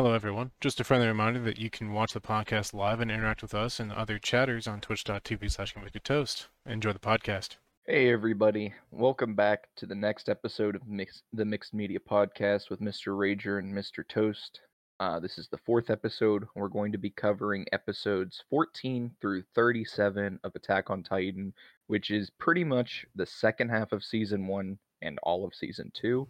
[0.00, 0.52] Hello, everyone.
[0.62, 3.78] Just a friendly reminder that you can watch the podcast live and interact with us
[3.78, 6.48] and other chatters on twitch.tv slash toast.
[6.64, 7.56] Enjoy the podcast.
[7.84, 8.72] Hey, everybody.
[8.90, 13.08] Welcome back to the next episode of Mix- the Mixed Media Podcast with Mr.
[13.08, 14.02] Rager and Mr.
[14.08, 14.60] Toast.
[15.00, 16.46] Uh, this is the fourth episode.
[16.54, 21.52] We're going to be covering episodes 14 through 37 of Attack on Titan,
[21.88, 26.26] which is pretty much the second half of season one and all of season two.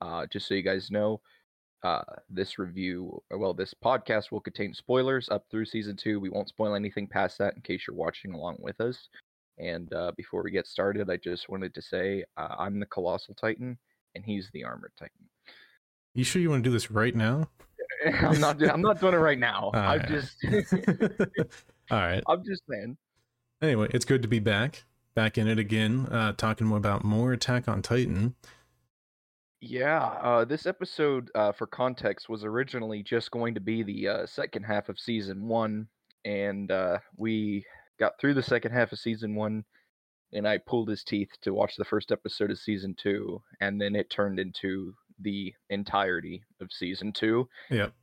[0.00, 1.20] Uh, just so you guys know,
[1.84, 6.18] uh, this review, well, this podcast will contain spoilers up through season two.
[6.18, 9.08] We won't spoil anything past that in case you're watching along with us.
[9.58, 13.34] And uh, before we get started, I just wanted to say uh, I'm the Colossal
[13.34, 13.78] Titan,
[14.14, 15.28] and he's the Armored Titan.
[16.14, 17.48] You sure you want to do this right now?
[18.06, 18.62] I'm not.
[18.62, 19.70] I'm not doing it right now.
[19.74, 20.08] All I'm right.
[20.08, 20.36] just.
[21.90, 22.22] All right.
[22.26, 22.96] I'm just saying.
[23.60, 24.84] Anyway, it's good to be back.
[25.14, 28.34] Back in it again, uh, talking more about more Attack on Titan.
[29.66, 34.26] Yeah, uh, this episode, uh, for context, was originally just going to be the uh,
[34.26, 35.88] second half of season one,
[36.26, 37.64] and uh, we
[37.98, 39.64] got through the second half of season one,
[40.34, 43.96] and I pulled his teeth to watch the first episode of season two, and then
[43.96, 47.48] it turned into the entirety of season two.
[47.70, 47.94] Yep.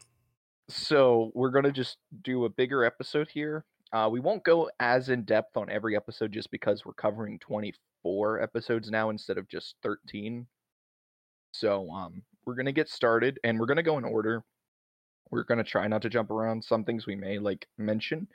[0.67, 3.65] So we're gonna just do a bigger episode here.
[3.93, 8.41] Uh, we won't go as in depth on every episode just because we're covering 24
[8.41, 10.47] episodes now instead of just 13.
[11.51, 14.43] So um, we're gonna get started, and we're gonna go in order.
[15.29, 16.63] We're gonna try not to jump around.
[16.63, 18.27] Some things we may like mention,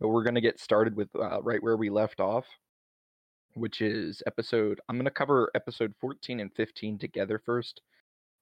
[0.00, 2.46] but we're gonna get started with uh, right where we left off,
[3.54, 4.80] which is episode.
[4.88, 7.80] I'm gonna cover episode 14 and 15 together first,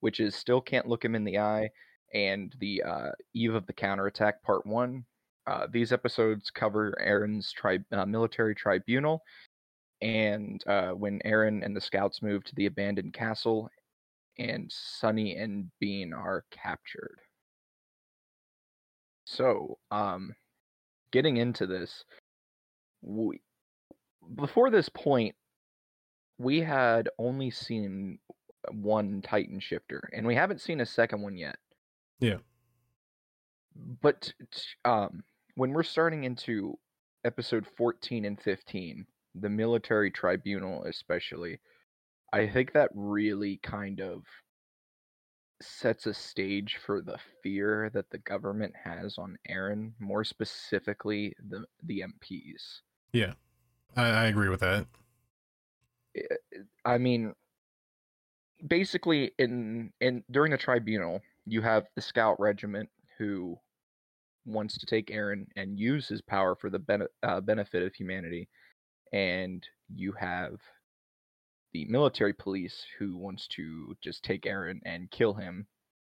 [0.00, 1.70] which is still can't look him in the eye
[2.12, 5.04] and the uh, Eve of the Counterattack Part 1.
[5.46, 9.22] Uh, these episodes cover Eren's tri- uh, military tribunal
[10.02, 13.70] and uh, when Eren and the scouts move to the abandoned castle
[14.40, 17.20] and Sawney and Beane are captured.
[19.24, 20.34] So, um,
[21.12, 22.04] getting into this,
[23.02, 23.40] we,
[24.34, 25.36] before this point,
[26.38, 28.18] we had only seen
[28.72, 31.56] one Titan shifter, and we haven't seen a second one yet
[32.18, 32.38] Yeah.
[34.02, 34.32] but
[34.84, 35.22] um
[35.54, 36.78] when we're starting into
[37.24, 41.58] episode 14 and 15 the military tribunal especially
[42.32, 44.24] i think that really kind of
[45.62, 51.64] sets a stage for the fear that the government has on eren more specifically the
[51.84, 52.80] the mps
[53.12, 53.34] Yeah.
[53.96, 54.86] I, I agree with that.
[56.84, 57.34] I mean,
[58.66, 62.88] basically, in in during the tribunal, you have the scout regiment
[63.18, 63.58] who
[64.46, 68.48] wants to take Eren and use his power for the bene- uh, benefit of humanity,
[69.12, 70.54] and you have
[71.72, 75.66] the military police who wants to just take Eren and kill him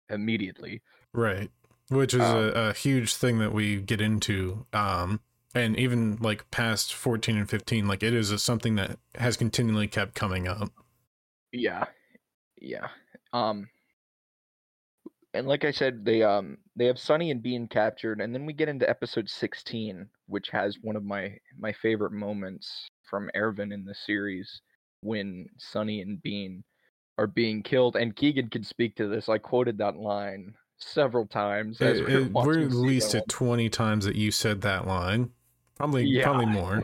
[0.09, 0.81] immediately.
[1.13, 1.51] Right.
[1.89, 4.65] Which is Um, a, a huge thing that we get into.
[4.73, 5.21] Um,
[5.55, 9.87] and even like past 14 and 15, like it is a, something that has continually
[9.87, 10.69] kept coming up.
[11.51, 11.85] Yeah,
[12.61, 12.87] yeah.
[13.33, 13.69] Um,
[15.33, 18.53] and like I said, they um they have Sawney and Beane captured, and then we
[18.53, 23.85] get into episode sixteen, which has one of my my favorite moments from Erwin in
[23.85, 24.61] the series
[25.01, 26.63] when Sawney and Beane
[27.17, 29.29] are being killed, and Keegan can speak to this.
[29.29, 31.81] I quoted that line several times.
[31.81, 34.87] As It- we were, it- we're at least at 20 times that you said that
[34.87, 35.31] line.
[35.75, 36.23] Probably, Yeah.
[36.23, 36.83] probably more.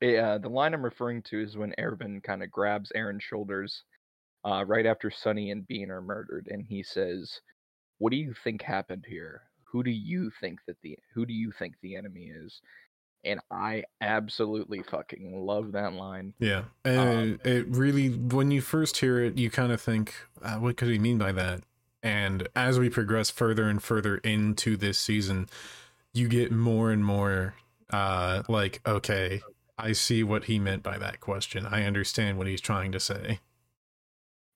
[0.00, 3.84] Yeah, the line I'm referring to is when Erwin kind of grabs Eren's shoulders
[4.44, 7.40] uh, right after Sawney and Beane are murdered, and he says,
[7.98, 9.40] "What do you think happened here?
[9.62, 12.60] Who do you think that the who do you think the enemy is?"
[13.24, 16.34] And I absolutely fucking love that line.
[16.38, 16.64] Yeah.
[16.84, 20.56] Um, And it, it really, when you first hear it, you kind of think, uh,
[20.56, 21.62] what could he mean by that?
[22.02, 25.48] And as we progress further and further into this season,
[26.12, 27.54] you get more and more
[27.90, 29.40] uh, like, okay,
[29.78, 31.66] I see what he meant by that question.
[31.66, 33.40] I understand what he's trying to say.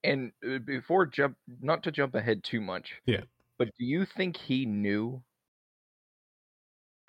[0.05, 2.95] And uh, before jump, not to jump ahead too much.
[3.07, 3.23] Yeah.
[3.59, 5.23] But do you think he knew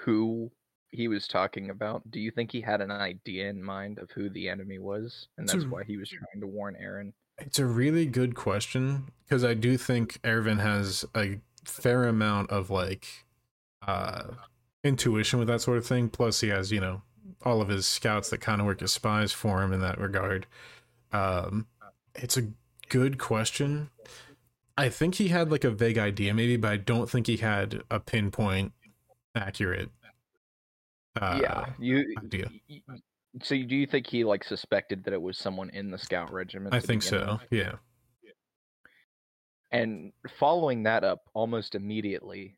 [0.01, 0.51] who
[0.91, 2.09] he was talking about?
[2.09, 5.47] Do you think he had an idea in mind of who the enemy was, and
[5.47, 7.13] that's why he was trying to warn Eren?
[7.39, 12.69] It's a really good question because I do think Erwin has a fair amount of
[12.69, 13.07] like
[13.88, 14.24] uh
[14.83, 16.09] intuition with that sort of thing.
[16.09, 17.01] Plus, he has you know
[17.44, 20.45] all of his scouts that kind of work as spies for him in that regard.
[21.12, 21.68] Um,
[22.15, 22.47] it's a
[22.89, 23.89] good question.
[24.77, 27.83] I think he had like a vague idea, maybe, but I don't think he had
[27.89, 28.74] a pinpoint
[29.35, 29.89] accurate.
[31.15, 32.06] Uh, yeah, you.
[32.23, 32.50] idea.
[32.69, 32.97] y- y-
[33.44, 36.73] So do you think he like suspected that it was someone in the scout regiment?
[36.73, 37.39] I think so.
[37.41, 37.47] with?
[37.51, 37.75] Yeah.
[39.71, 42.57] And following that up almost immediately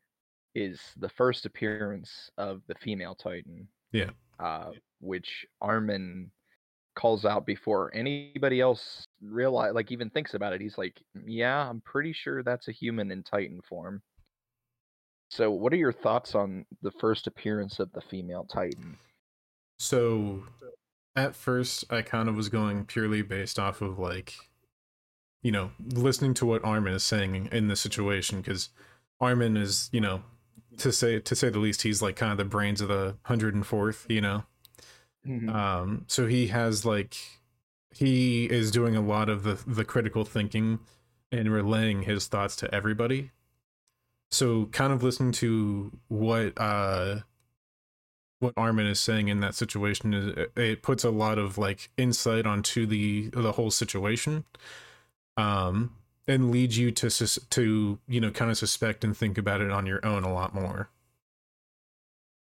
[0.54, 3.68] is the first appearance of the female Titan.
[3.92, 4.10] Yeah.
[4.38, 6.30] Uh, which Armin
[6.94, 10.60] calls out before anybody else realize like even thinks about it.
[10.60, 14.02] He's like, "Yeah, I'm pretty sure that's a human in Titan form."
[15.32, 18.98] So, what are your thoughts on the first appearance of the female Titan?
[19.78, 20.42] So,
[21.16, 24.34] at first, I kind of was going purely based off of like,
[25.40, 28.68] you know, listening to what Armin is saying in the situation, because
[29.22, 30.22] Armin is, you know,
[30.76, 33.54] to say to say the least, he's like kind of the brains of the hundred
[33.54, 34.44] and fourth, you know.
[35.26, 35.48] Mm-hmm.
[35.48, 37.16] Um, so he has like
[37.90, 40.80] he is doing a lot of the the critical thinking
[41.30, 43.30] and relaying his thoughts to everybody.
[44.32, 47.20] So kind of listening to what uh
[48.40, 52.46] what Armin is saying in that situation is it puts a lot of like insight
[52.46, 54.44] onto the the whole situation.
[55.36, 55.96] Um
[56.28, 59.70] and leads you to sus- to you know kind of suspect and think about it
[59.70, 60.90] on your own a lot more.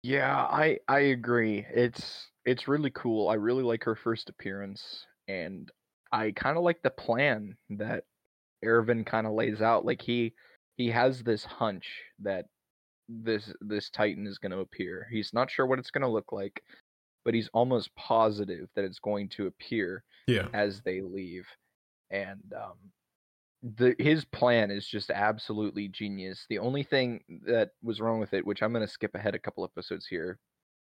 [0.04, 1.66] Yeah, I I agree.
[1.70, 3.28] It's it's really cool.
[3.30, 5.72] I really like her first appearance, and
[6.12, 8.06] I kind of like the plan that
[8.66, 9.86] Erwin kind of lays out.
[9.86, 10.36] Like he
[10.78, 11.88] he has this hunch
[12.20, 12.46] that
[13.08, 15.08] this this Titan is going to appear.
[15.12, 16.64] He's not sure what it's going to look like,
[17.24, 20.48] but he's almost positive that it's going to appear Yeah.
[20.54, 21.48] as they leave.
[22.12, 22.78] And um,
[23.78, 26.46] the his plan is just absolutely genius.
[26.50, 29.40] The only thing that was wrong with it, which I'm going to skip ahead a
[29.40, 30.40] couple episodes here,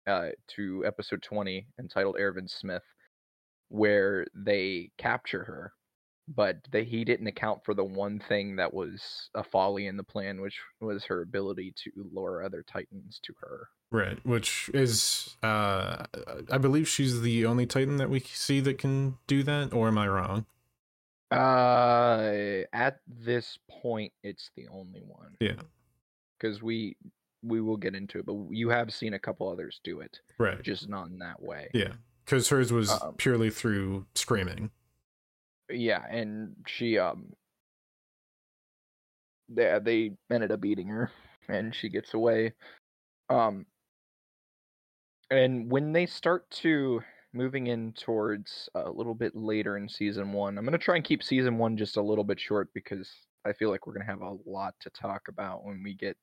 [0.07, 2.83] uh, to episode 20 entitled Erwin Smith,
[3.69, 5.73] where they capture her,
[6.35, 10.03] but they, he didn't account for the one thing that was a folly in the
[10.03, 13.67] plan, which was her ability to lure other titans to her.
[13.91, 16.05] Right, which is uh
[16.51, 19.97] I believe she's the only Titan that we see that can do that, or am
[19.97, 20.45] I wrong?
[21.31, 25.35] Uh, at this point, it's the only one.
[25.39, 25.61] Yeah.
[26.39, 26.95] because we
[27.41, 30.61] we will get into it, but you have seen a couple others do it, Right.
[30.61, 31.69] just not in that way.
[31.73, 31.93] Yeah.
[32.25, 34.71] Because hers was Um, purely through screaming.
[35.69, 37.33] Yeah, and she um
[39.49, 41.11] they they ended up beating her
[41.47, 42.53] and she gets away.
[43.29, 43.65] Um
[45.31, 47.01] and when they start to
[47.33, 50.57] moving in towards a little bit later in season 1.
[50.57, 53.11] I'm going to try and keep season 1 just a little bit short because
[53.45, 56.17] I feel like we're going to have a lot to talk about when we get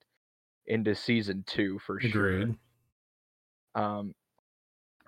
[0.67, 2.41] into season 2 for sure.
[2.41, 2.59] Agreed.
[3.75, 4.15] um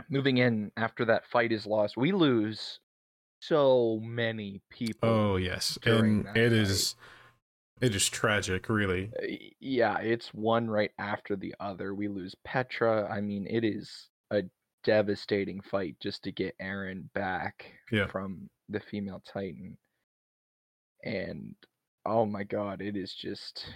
[0.09, 2.79] moving in after that fight is lost we lose
[3.41, 5.79] so many people Oh yes.
[5.85, 6.53] And it fight.
[6.53, 6.97] is
[7.81, 9.11] it is tragic, really.
[9.23, 9.27] Uh,
[9.61, 14.43] yeah it's one right after the other we lose petra i mean it is a
[14.85, 18.07] devastating fight just to get eren back Yeah.
[18.09, 19.77] from the female titan
[21.05, 21.55] and
[22.07, 23.67] oh my god it is just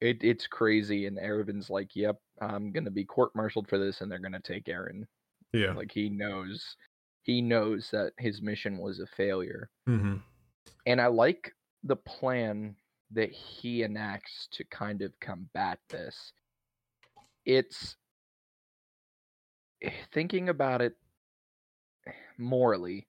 [0.00, 4.18] it, it's crazy and Erwin's like yep i'm gonna be court-martialed for this and they're
[4.18, 5.04] gonna take eren
[5.52, 5.72] Yeah.
[5.72, 6.76] like he knows
[7.24, 10.16] he knows that his mission was a failure hmm
[10.86, 12.76] and i like the plan
[13.10, 16.32] that he enacts to kind of combat this
[17.44, 17.96] it's
[20.12, 20.94] thinking about it
[22.38, 23.06] morally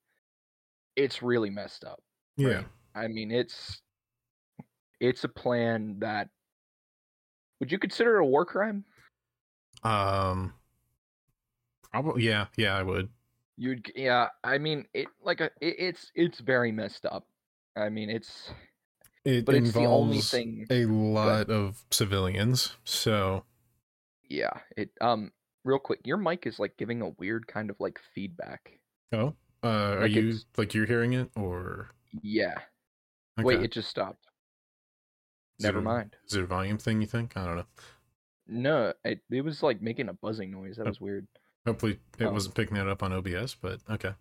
[0.95, 2.01] it's really messed up
[2.37, 2.47] Yeah.
[2.47, 2.67] right?
[2.95, 3.81] i mean it's
[5.01, 6.29] it's a plan that
[7.59, 8.85] would you consider it a war crime
[9.83, 10.53] Um
[11.91, 13.09] probably yeah, yeah, I would.
[13.57, 17.25] You'd yeah, I mean it like a it, it's it's very messed up.
[17.77, 18.51] I mean it's
[19.23, 22.75] It but it's the only involves thing a lot of civilians.
[22.83, 23.45] So
[24.29, 25.31] yeah, it um
[25.63, 28.79] real quick, your mic is like giving a weird kind of like feedback.
[29.13, 29.35] oh.
[29.63, 32.55] Uh are Like you like you're hearing it or Yeah.
[33.39, 33.43] okay.
[33.45, 34.25] Wait, it just stopped.
[35.59, 36.15] Is Never mind.
[36.27, 37.37] Is it a volume thing you think?
[37.37, 37.65] I don't know.
[38.47, 40.75] No, it it was like making a buzzing noise.
[40.77, 40.89] That Oh.
[40.89, 41.27] was weird.
[41.65, 42.31] Hopefully it Oh.
[42.31, 44.13] wasn't picking that up on OBS, but okay.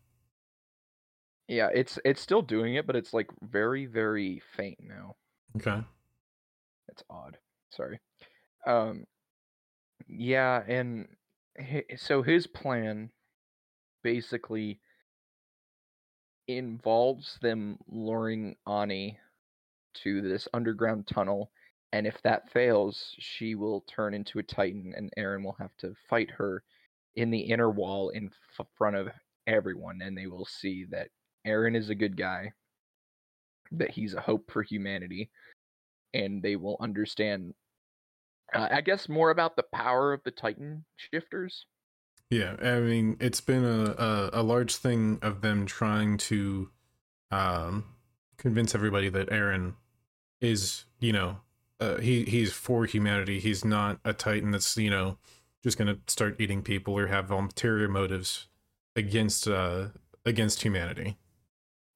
[1.47, 5.17] Yeah, it's it's still doing it, but it's like very very faint now.
[5.57, 5.83] Okay.
[6.89, 7.39] It's odd.
[7.71, 8.01] Sorry.
[8.67, 9.07] Um
[10.07, 11.09] yeah, and
[11.97, 13.11] so his plan
[14.03, 14.81] basically
[16.49, 19.19] involves them luring Annie
[19.95, 21.51] to this underground tunnel
[21.93, 25.95] and if that fails, she will turn into a titan and Eren will have to
[26.09, 26.65] fight her
[27.17, 29.09] in the inner wall in f- front of
[29.47, 31.09] everyone and they will see that
[31.47, 32.53] Eren is a good guy,
[33.73, 35.31] that he's a hope for humanity
[36.13, 37.55] and they will understand
[38.55, 41.67] uh, I guess more about the power of the Titan shifters.
[42.31, 46.71] Yeah, I mean, it's been a, a, a large thing of them trying to
[47.31, 47.85] um,
[48.37, 49.75] convince everybody that Eren
[50.41, 51.39] is you know
[51.81, 53.41] uh, he he's for humanity.
[53.41, 55.19] He's not a Titan that's you know
[55.65, 58.47] just gonna start eating people or have ulterior motives
[58.95, 59.89] against uh
[60.25, 61.17] against humanity.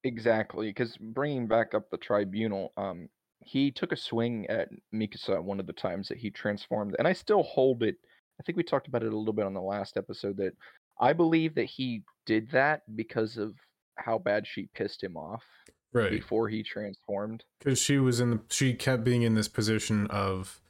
[0.05, 3.09] Exactly, because bringing back up the tribunal, um,
[3.41, 7.13] he took a swing at Mikasa one of the times that he transformed, and I
[7.13, 7.97] still hold it.
[8.41, 10.53] I think we talked about it a little bit on the last episode that
[11.01, 13.55] I believe that he did that because of
[13.97, 15.45] how bad she pissed him off
[15.93, 16.11] Right.
[16.11, 17.45] before he transformed.
[17.59, 20.61] because she was in the she kept being in this position of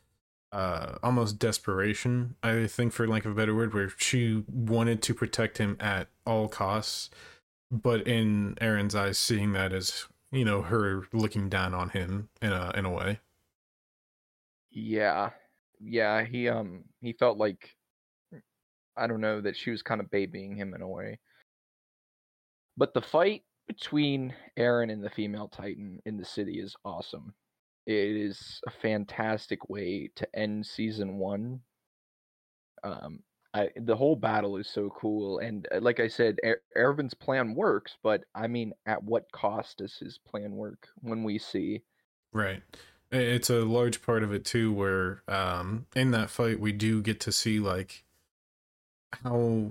[0.52, 5.14] uh almost desperation i think for lack of a better word where she wanted to
[5.14, 7.11] protect him at all costs
[7.71, 12.52] but in eren's eyes seeing that as you know her looking down on him in
[12.52, 13.21] a in a way
[14.71, 15.31] Yeah,
[15.81, 17.76] yeah, he um he felt like
[18.97, 21.21] I don't know that she was kind of babying him in a way.
[22.78, 27.35] But the fight between Eren and the female Titan in the city is awesome.
[27.88, 31.61] It is a fantastic way to end season one.
[32.85, 33.21] Um,
[33.54, 36.62] I the whole battle is so cool, and uh, like I said, er-
[37.18, 40.88] plan works, but I mean, at what cost does his plan work?
[41.00, 41.83] When we see,
[42.33, 42.62] right
[43.11, 47.21] it's a large part of it too where um in that fight we do get
[47.21, 48.04] to see like
[49.25, 49.71] how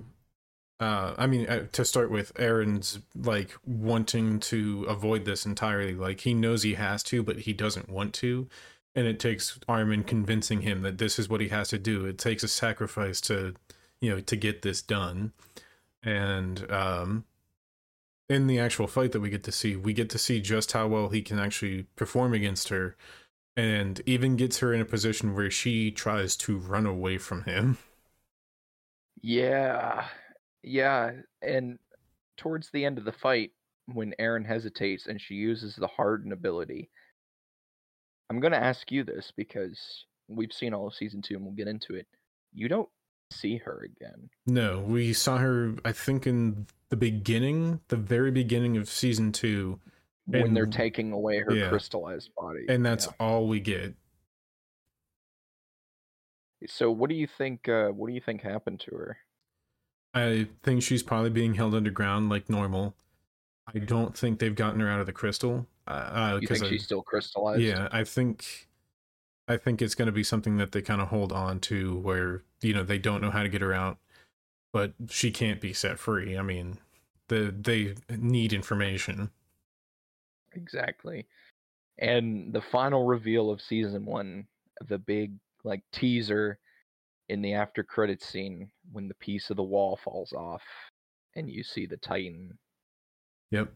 [0.80, 5.94] uh i mean uh, to start with eren's like wanting to avoid this entirely.
[5.94, 8.48] Like he knows he has to but he doesn't want to.
[8.94, 12.04] And it takes armin convincing him that this is what he has to do.
[12.06, 13.54] It takes a sacrifice to
[14.00, 15.32] you know to get this done.
[16.02, 17.24] And um
[18.28, 20.86] in the actual fight that we get to see we get to see just how
[20.86, 22.96] well he can actually perform against her
[23.56, 27.76] and even gets her in a position where she tries to run away from him.
[29.20, 30.06] Yeah,
[30.62, 31.12] yeah,
[31.42, 31.78] and
[32.36, 33.52] towards the end of the fight,
[33.86, 36.90] when Eren hesitates and she uses the harden ability,
[38.30, 41.68] I'm gonna ask you this because we've seen all of season two and we'll get
[41.68, 42.06] into it.
[42.52, 42.88] You don't
[43.30, 44.28] see her again.
[44.46, 49.80] No, we saw her, I think, in the beginning, the very beginning of season two,
[50.26, 51.68] when they're taking away her yeah.
[51.70, 52.66] crystallized body.
[52.68, 53.12] and that's Yeah.
[53.20, 53.94] all we get.
[56.66, 59.16] So what do you think uh what do you think happened to her?
[60.14, 62.94] I think she's probably being held underground like normal.
[63.72, 65.66] I don't think they've gotten her out of the crystal.
[65.86, 67.62] Uh, You 'cause think I- she's still crystallized?
[67.62, 68.68] Yeah, I think,
[69.46, 72.42] I think it's going to be something that they kind of hold on to, where
[72.62, 73.98] you know they don't know how to get her out,
[74.72, 76.36] but she can't be set free.
[76.36, 76.78] I mean,
[77.28, 79.30] the they need information.
[80.52, 81.26] Exactly.
[81.98, 84.46] And the final reveal of season one,
[84.86, 85.32] the big
[85.64, 86.58] like teaser
[87.28, 90.62] in the after credit scene when the piece of the wall falls off
[91.36, 92.58] and you see the Titan.
[93.50, 93.72] Yep.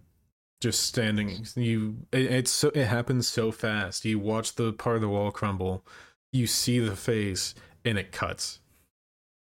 [0.61, 4.05] Just standing, you it, it's so it happens so fast.
[4.05, 5.85] You watch the part of the wall crumble,
[6.33, 8.61] you see the face, and it cuts.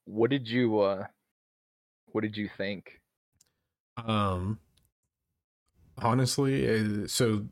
[0.04, 1.06] What did you uh
[2.12, 3.00] what did you think?
[3.96, 4.58] Um,
[5.96, 7.46] honestly, uh, so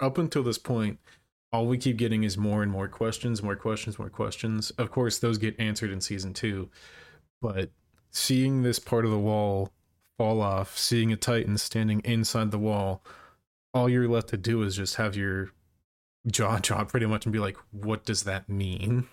[0.00, 0.98] up until this point,
[1.52, 4.70] all we keep getting is more and more questions, more questions, more questions.
[4.72, 6.70] Of course, those get answered in season two,
[7.40, 7.70] but
[8.10, 9.70] seeing this part of the wall
[10.16, 13.02] fall off, seeing a Titan standing inside the wall,
[13.74, 15.50] all you're left to do is just have your
[16.26, 19.06] jaw drop pretty much and be like, what does that mean?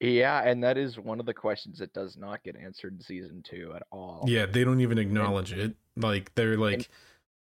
[0.00, 3.40] Yeah, and that is one of the questions that does not get answered in season
[3.48, 4.24] 2 at all.
[4.26, 5.76] Yeah, they don't even acknowledge it.
[5.96, 6.88] Like they're like,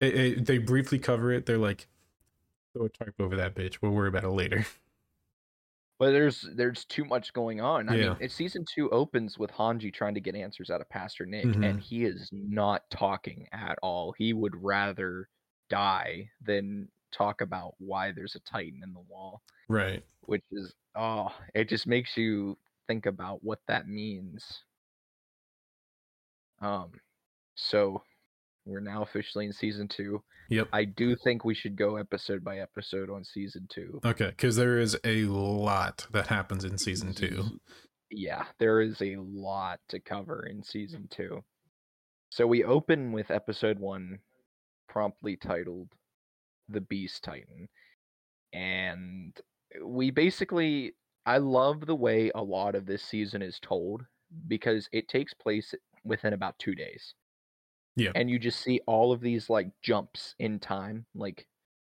[0.00, 1.44] it, it, they briefly cover it.
[1.44, 1.86] They're like,
[2.76, 3.78] throw a tarp over that bitch.
[3.80, 4.66] We'll worry about it later.
[5.98, 7.88] But there's there's too much going on.
[7.88, 8.00] I Yeah.
[8.00, 11.56] mean, it, season two opens with Hanji trying to get answers out of Pastor Nick,
[11.62, 11.80] and Mhm.
[11.80, 14.12] he is not talking at all.
[14.12, 15.30] He would rather
[15.70, 20.04] die than talk about why there's a Titan in the wall, Right.
[20.22, 24.64] which is oh, it just makes you think about what that means.
[26.60, 26.92] Um,
[27.56, 28.04] so
[28.66, 30.22] we're now officially in season two.
[30.50, 30.68] Yep.
[30.72, 34.00] I do think we should go episode by episode on season two.
[34.04, 37.44] Okay, because there is a lot that happens in season two.
[38.10, 41.42] yeah, there is a lot to cover in season two.
[42.30, 44.18] So we open with episode one,
[44.88, 45.88] promptly titled
[46.68, 47.68] The Beast Titan.
[48.52, 49.36] And
[49.84, 50.94] we basically,
[51.24, 54.04] I love the way a lot of this season is told
[54.48, 55.72] because it takes place
[56.04, 57.14] within about two days.
[57.96, 58.12] Yeah.
[58.14, 61.06] And you just see all of these like jumps in time.
[61.14, 61.46] Like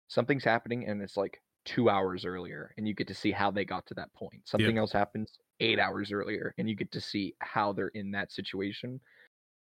[0.08, 3.64] something's happening and it's like two hours earlier and you get to see how they
[3.64, 4.46] got to that point.
[4.46, 8.32] Something else happens eight hours earlier and you get to see how they're in that
[8.32, 9.00] situation.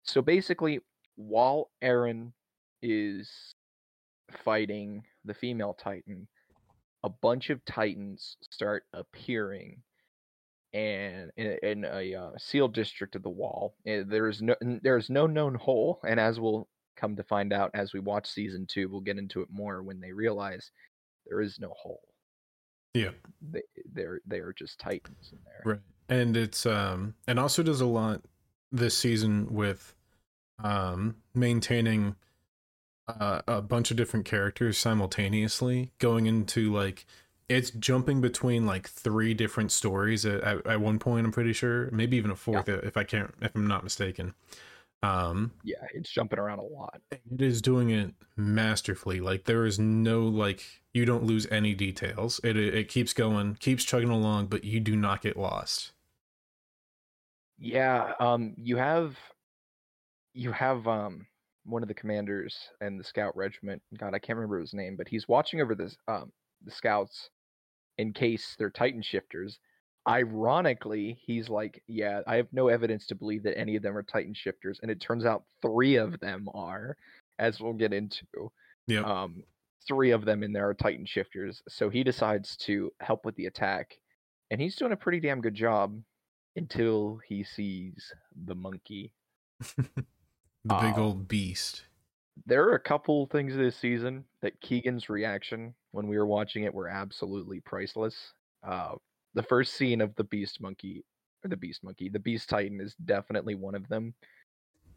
[0.03, 0.79] So basically,
[1.15, 2.33] while Eren
[2.81, 3.55] is
[4.31, 6.27] fighting the female Titan,
[7.03, 9.83] a bunch of titans start appearing
[10.77, 15.09] and in, in a uh, sealed district of the wall there is no there is
[15.09, 18.89] no known hole and as we'll come to find out as we watch season two
[18.89, 20.71] we'll get into it more when they realize
[21.27, 22.01] there is no hole.
[22.93, 23.11] Yeah.
[23.51, 23.61] They,
[23.93, 25.73] they're they're just titans in there.
[25.73, 28.21] Right and it's um and also does a lot
[28.71, 29.95] this season with
[30.63, 32.15] um maintaining
[33.07, 37.05] uh, a bunch of different characters simultaneously going into like
[37.49, 41.89] it's jumping between like three different stories at, at, at one point i'm pretty sure.
[41.91, 42.79] Maybe even a fourth yeah.
[42.83, 44.33] if i can't if i'm not mistaken.
[45.03, 47.01] Um yeah it's jumping around a lot.
[47.11, 49.19] it is doing it masterfully.
[49.19, 50.63] Like there is no like
[50.93, 52.39] you don't lose any details.
[52.43, 55.91] It it, it keeps going keeps chugging along but you do not get lost.
[57.59, 59.17] Yeah um you have
[60.33, 61.25] you have um
[61.67, 63.81] one of the commanders and the scout regiment.
[63.97, 66.31] God, I can't remember his name, but he's watching over this um,
[66.63, 67.29] the scouts
[67.97, 69.59] in case they're Titan shifters.
[70.07, 74.03] Ironically, he's like, "Yeah, I have no evidence to believe that any of them are
[74.03, 76.97] Titan shifters," and it turns out three of them are,
[77.39, 78.25] as we'll get into.
[78.87, 79.01] Yeah.
[79.01, 79.43] Um,
[79.87, 81.61] three of them in there are Titan shifters.
[81.67, 83.97] So he decides to help with the attack,
[84.51, 86.01] and he's doing a pretty damn good job
[86.55, 88.13] until he sees
[88.45, 89.13] the monkey.
[90.67, 91.83] The big um, old beast.
[92.45, 96.73] There are a couple things this season that Keegan's reaction when we were watching it
[96.73, 98.15] were absolutely priceless.
[98.63, 98.95] Uh,
[99.33, 101.03] the first scene of the Beast Monkey,
[101.43, 104.13] or the Beast Monkey, the Beast Titan is definitely one of them.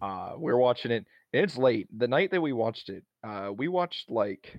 [0.02, 1.06] Uh, we're watching it.
[1.32, 1.88] it's late.
[1.97, 4.59] The night that we watched it, uh, we watched like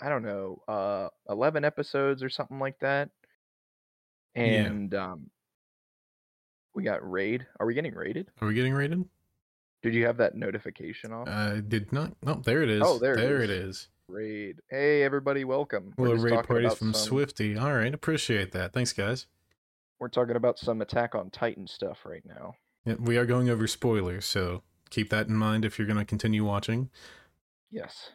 [0.00, 3.10] I don't know, uh, eleven episodes or something like that.
[4.34, 5.12] And yeah.
[5.12, 5.30] um,
[6.74, 7.46] we got raid.
[7.58, 8.30] Are we getting raided?
[8.40, 9.04] Are we getting raided?
[9.82, 11.28] Did you have that notification off?
[11.28, 12.12] I did not.
[12.22, 12.82] No, there it is.
[12.84, 13.58] Oh, there, there it is.
[13.58, 13.88] it is.
[14.08, 14.60] Raid.
[14.70, 15.92] Hey, everybody, welcome.
[15.96, 17.08] Well, raid parties from some...
[17.08, 17.56] Swifty.
[17.56, 18.72] All right, appreciate that.
[18.72, 19.26] Thanks, guys.
[20.00, 22.54] We're talking about some Attack on Titan stuff right now.
[22.84, 26.04] Yeah, we are going over spoilers, so keep that in mind if you're going to
[26.04, 26.90] continue watching.
[27.70, 28.10] Yes.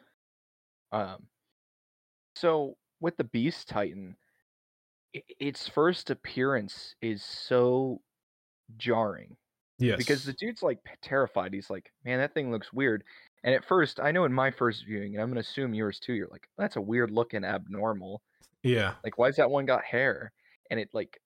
[0.92, 1.28] Um.
[2.36, 4.16] So with the Beast Titan,
[5.14, 8.02] its first appearance is so
[8.78, 9.36] jarring
[9.84, 9.98] Yes.
[9.98, 11.54] Because the dude's like terrified.
[11.54, 13.04] He's like, man, that thing looks weird.
[13.43, 16.00] And at first, I know in my first viewing, and I'm going to assume yours
[16.00, 18.22] too, you're like, that's a weird looking abnormal.
[18.63, 18.93] Yeah.
[19.04, 20.32] Like, why's that one got hair?
[20.72, 21.19] And it like,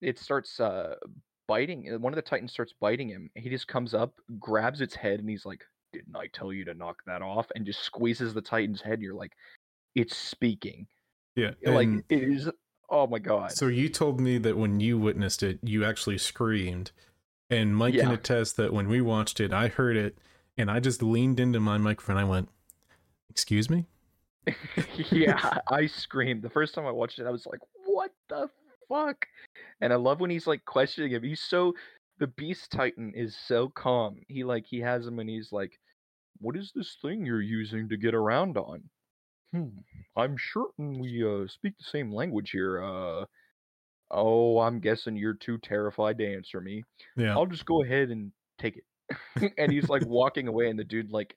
[0.00, 0.94] it starts uh
[1.46, 1.92] biting.
[1.92, 3.30] Uh, one of the titans starts biting him.
[3.34, 6.74] He just comes up, grabs its head, and he's like, didn't I tell you to
[6.74, 7.46] knock that off?
[7.54, 9.02] And just squeezes the titan's head.
[9.02, 9.32] You're like,
[9.94, 10.86] it's speaking.
[11.36, 11.50] Yeah.
[11.66, 12.48] Like, it is.
[12.88, 13.52] Oh my God.
[13.52, 16.92] So you told me that when you witnessed it, you actually screamed
[17.54, 18.04] and Mike yeah.
[18.04, 20.18] can attest that when we watched it, I heard it
[20.56, 22.16] and I just leaned into my microphone.
[22.16, 22.48] I went,
[23.30, 23.86] Excuse me?
[25.10, 26.42] yeah, I screamed.
[26.42, 28.48] The first time I watched it, I was like, What the
[28.88, 29.26] fuck?
[29.80, 31.22] And I love when he's like questioning him.
[31.22, 31.74] He's so
[32.18, 34.20] the Beast Titan is so calm.
[34.28, 35.78] He like he has him and he's like,
[36.38, 38.82] What is this thing you're using to get around on?
[39.52, 39.68] Hmm.
[40.16, 42.82] I'm certain we uh speak the same language here.
[42.82, 43.24] Uh
[44.10, 46.84] Oh, I'm guessing you're too terrified to answer me.
[47.16, 47.34] Yeah.
[47.34, 48.84] I'll just go ahead and take it.
[49.58, 51.34] and he's like walking away, and the dude like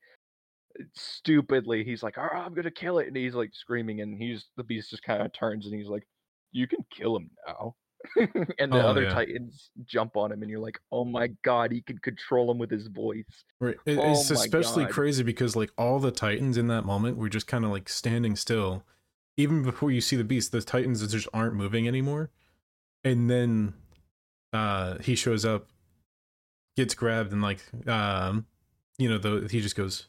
[0.80, 4.46] uh, stupidly, he's like, "Oh, I'm gonna kill it," and he's like screaming, and he's
[4.56, 6.08] the beast just kind of turns, and he's like,
[6.52, 7.76] "You can kill him now."
[8.60, 9.10] and the oh, other yeah.
[9.10, 12.72] titans jump on him, and you're like, "Oh my god, he can control him with
[12.72, 13.76] his voice." Right.
[13.86, 14.94] Oh it's oh especially god.
[14.94, 18.36] crazy because like all the titans in that moment were just kind of like standing
[18.36, 18.84] still.
[19.36, 22.32] Even before you see the beast, the titans just aren't moving anymore
[23.04, 23.74] and then
[24.54, 25.68] uh he shows up
[26.76, 28.46] gets grabbed and like um
[28.98, 30.08] you know the he just goes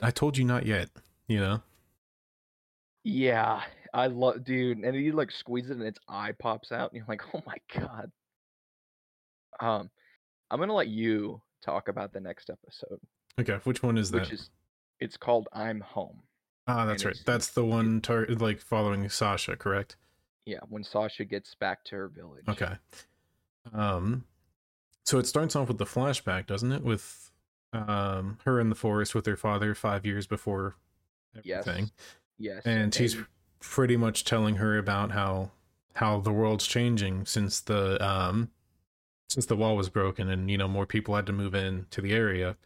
[0.00, 0.90] i told you not yet
[1.28, 1.62] you know?
[3.04, 3.62] Yeah
[3.94, 7.06] i love dude and he like squeezes it and its eye pops out and you're
[7.08, 8.10] like oh my god.
[9.60, 9.90] Um
[10.50, 12.98] i'm gonna let you talk about the next episode.
[13.38, 14.22] Okay which one is that?
[14.22, 14.50] which is
[14.98, 16.22] it's called i'm home
[16.66, 17.16] ah that's right.
[17.24, 19.96] that's the one tar- like following sasha correct
[20.46, 22.44] yeah, when Sasha gets back to her village.
[22.48, 22.74] Okay.
[23.72, 24.24] Um
[25.04, 26.82] so it starts off with the flashback, doesn't it?
[26.82, 27.30] With
[27.72, 30.76] um her in the forest with her father 5 years before
[31.36, 31.90] everything.
[32.38, 32.62] Yes.
[32.64, 32.66] yes.
[32.66, 33.26] And he's and...
[33.60, 35.50] pretty much telling her about how
[35.96, 38.50] how the world's changing since the um
[39.28, 42.00] since the wall was broken and you know more people had to move in to
[42.00, 42.56] the area.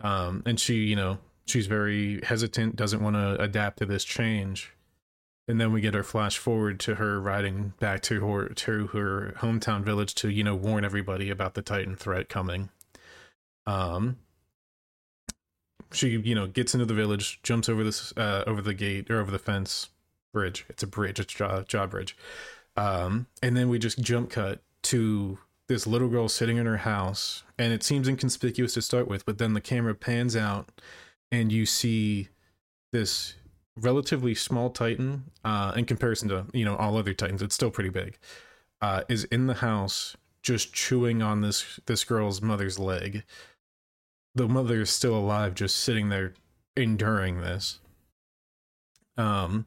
[0.00, 4.72] Um and she, you know, she's very hesitant, doesn't want to adapt to this change
[5.48, 9.34] and then we get our flash forward to her riding back to her to her
[9.38, 12.70] hometown village to you know warn everybody about the titan threat coming
[13.66, 14.16] um
[15.94, 19.20] she you know gets into the village, jumps over this uh, over the gate or
[19.20, 19.90] over the fence
[20.32, 20.64] bridge.
[20.68, 21.20] It's a bridge.
[21.20, 22.16] It's jaw, jaw bridge.
[22.76, 27.44] Um, and then we just jump cut to this little girl sitting in her house,
[27.58, 30.68] and it seems inconspicuous to start with, but then the camera pans out,
[31.30, 32.28] and you see
[32.92, 33.34] this
[33.76, 37.42] relatively small titan uh, in comparison to you know all other titans.
[37.42, 38.18] It's still pretty big.
[38.80, 43.24] Uh, is in the house just chewing on this this girl's mother's leg.
[44.34, 46.34] The mother is still alive, just sitting there
[46.76, 47.80] enduring this.
[49.16, 49.66] Um,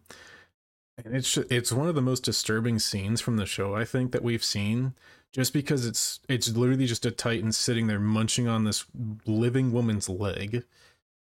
[1.03, 4.23] and it's it's one of the most disturbing scenes from the show I think that
[4.23, 4.93] we've seen,
[5.31, 8.85] just because it's it's literally just a titan sitting there munching on this
[9.25, 10.63] living woman's leg,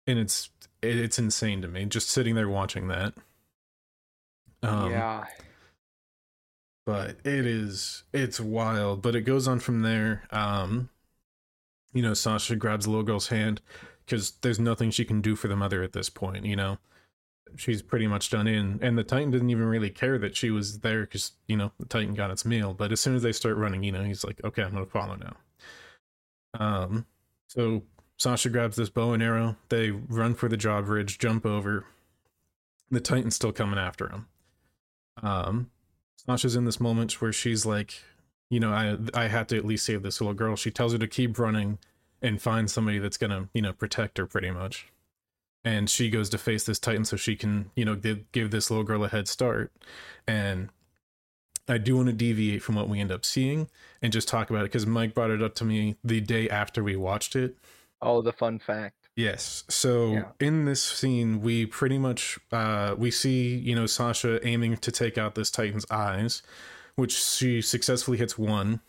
[0.07, 0.51] and it's
[0.83, 3.15] it's insane to me just sitting there watching that.
[4.63, 5.25] Um, yeah,
[6.87, 10.25] but it is it's wild but it goes on from there.
[10.31, 10.89] Um
[11.93, 13.61] you know sasha grabs the little girl's hand
[14.05, 16.79] because there's nothing she can do for the mother at this point you know?
[17.57, 20.81] She's pretty much done in and the titan didn't even really care that she was
[20.81, 23.57] there because you know the titan got its meal but as soon as they start
[23.57, 25.37] running you know he's like okay i'm gonna follow now.
[26.59, 27.07] Um
[27.49, 27.83] so
[28.21, 31.87] sasha grabs this bow and arrow they run for the drawbridge jump over
[32.91, 34.27] the titan's still coming after him
[35.23, 35.71] um
[36.27, 38.03] Sasha's in this moment where she's like,
[38.51, 40.57] you know, I I have to at least save this little girl.
[40.57, 41.79] She tells her to keep running
[42.21, 44.87] and find somebody that's gonna, you know, protect her pretty much.
[45.65, 48.71] And she goes to face this titan so she can, you know, give, give this
[48.71, 49.73] little girl a head start.
[50.27, 50.71] And
[51.69, 53.69] I do want to deviate from what we end up seeing
[54.01, 56.83] and just talk about it because Mike brought it up to me the day after
[56.83, 57.57] we watched it.
[58.03, 59.09] Oh, the fun fact.
[59.17, 59.65] Yes.
[59.69, 60.25] So yeah.
[60.41, 65.19] in this scene, we pretty much uh, we see you know Sasha aiming to take
[65.19, 66.43] out this Titan's eyes,
[66.97, 68.81] which she successfully hits one,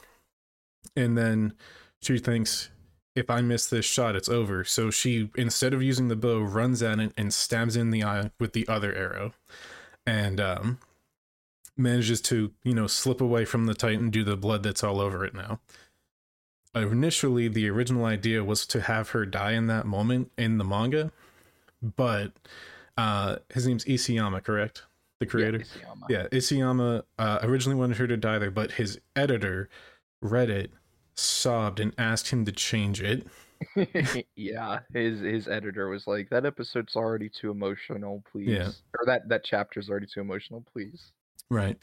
[0.95, 1.54] and then
[2.02, 2.69] she thinks
[3.15, 4.63] if I miss this shot, it's over.
[4.63, 8.32] So she instead of using the bow, runs at it and stabs in the eye
[8.39, 9.34] with the other arrow,
[10.06, 10.80] and um,
[11.76, 15.02] manages to you know slip away from the Titan due to the blood that's all
[15.02, 15.60] over it now
[16.75, 21.12] initially the original idea was to have her die in that moment in the manga,
[21.81, 22.34] but
[22.97, 24.84] uh, his name's Isayama, correct?
[25.19, 25.60] The creator.
[25.60, 26.10] Yeah, Isayama.
[26.10, 29.69] Yeah, Isayama uh, originally wanted her to die there, but his editor
[30.21, 30.71] read it,
[31.15, 33.27] sobbed, and asked him to change it.
[34.36, 38.69] yeah, his his editor was like, "That episode's already too emotional, please." Yeah.
[38.97, 41.12] Or that that chapter's already too emotional, please.
[41.49, 41.77] Right.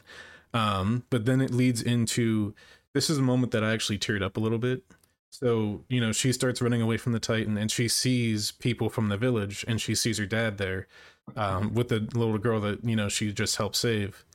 [0.53, 2.55] Um, but then it leads into
[2.93, 4.83] this is a moment that I actually teared up a little bit.
[5.31, 9.09] So, you know, she starts running away from the Titan and she sees people from
[9.09, 10.87] the village and she sees her dad there
[11.35, 14.25] um, with the little girl that, you know, she just helped save.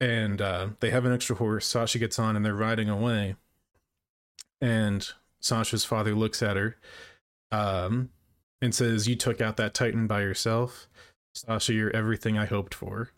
[0.00, 1.66] And uh, they have an extra horse.
[1.66, 3.36] Sasha gets on and they're riding away.
[4.60, 5.06] And
[5.40, 6.76] Sasha's father looks at her
[7.50, 8.10] um,
[8.60, 10.88] and says, You took out that Titan by yourself.
[11.34, 13.10] Sasha, you're everything I hoped for.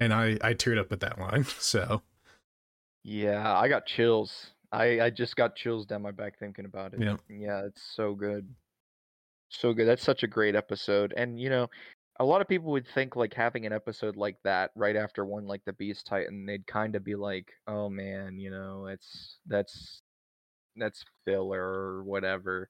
[0.00, 1.44] And I, I teared up at that line.
[1.58, 2.02] So
[3.08, 4.52] yeah, I got chills.
[4.70, 7.00] I I just got chills down my back thinking about it.
[7.00, 7.16] Yeah.
[7.28, 8.54] Yeah, it's so good.
[9.48, 9.86] So good.
[9.86, 11.14] That's such a great episode.
[11.16, 11.68] And you know,
[12.20, 15.46] a lot of people would think like having an episode like that right after one
[15.46, 20.02] like the Beast Titan, they'd kind of be like, "Oh man, you know, it's that's
[20.76, 22.68] that's filler or whatever."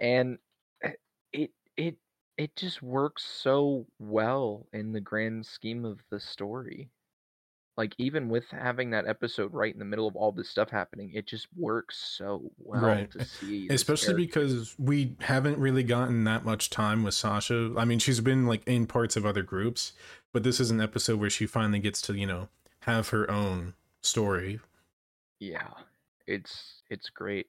[0.00, 0.38] And
[0.84, 0.92] eh,
[1.32, 1.96] it it
[2.36, 6.90] it just works so well in the grand scheme of the story
[7.76, 11.10] like even with having that episode right in the middle of all this stuff happening
[11.14, 13.10] it just works so well right.
[13.10, 17.72] to see especially because we haven't really gotten that much time with sasha.
[17.76, 19.92] I mean she's been like in parts of other groups
[20.32, 22.48] but this is an episode where she finally gets to you know
[22.80, 24.60] have her own story.
[25.40, 25.68] Yeah.
[26.26, 27.48] It's it's great.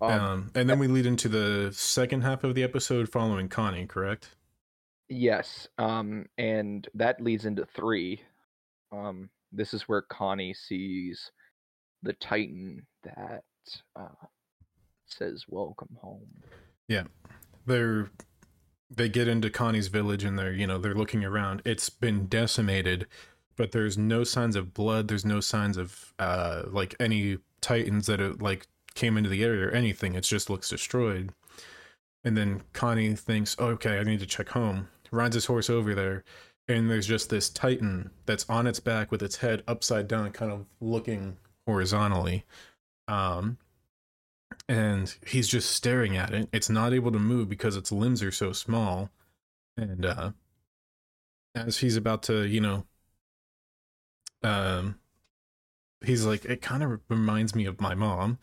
[0.00, 3.86] Um, um and then we lead into the second half of the episode following connie
[3.86, 4.30] correct?
[5.08, 8.22] Yes um and that leads into three
[8.92, 11.30] um, this is where Connie sees
[12.02, 13.42] the Titan that
[13.96, 14.26] uh,
[15.06, 16.28] says "Welcome home."
[16.88, 17.04] Yeah,
[17.66, 18.10] they're
[18.90, 21.62] they get into Connie's village and they're you know they're looking around.
[21.64, 23.06] It's been decimated,
[23.56, 25.08] but there's no signs of blood.
[25.08, 29.66] There's no signs of uh like any Titans that are, like came into the area
[29.66, 30.14] or anything.
[30.14, 31.32] It just looks destroyed.
[32.24, 35.92] And then Connie thinks, oh, "Okay, I need to check home." Rides his horse over
[35.94, 36.22] there
[36.70, 40.52] and there's just this titan that's on its back with its head upside down kind
[40.52, 42.44] of looking horizontally
[43.08, 43.58] um
[44.68, 48.32] and he's just staring at it it's not able to move because its limbs are
[48.32, 49.10] so small
[49.76, 50.30] and uh
[51.54, 52.84] as he's about to you know
[54.42, 54.98] um
[56.04, 58.38] he's like it kind of reminds me of my mom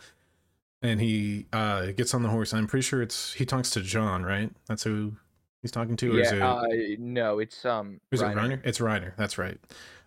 [0.82, 2.54] and he uh gets on the horse.
[2.54, 4.52] I'm pretty sure it's he talks to John, right?
[4.68, 5.18] That's who
[5.62, 6.12] he's talking to.
[6.12, 6.66] Or yeah, is it, uh,
[7.00, 8.00] no, it's um.
[8.12, 8.36] is it Reiner.
[8.36, 8.62] Reiner?
[8.64, 9.16] It's Reiner.
[9.18, 9.58] That's right.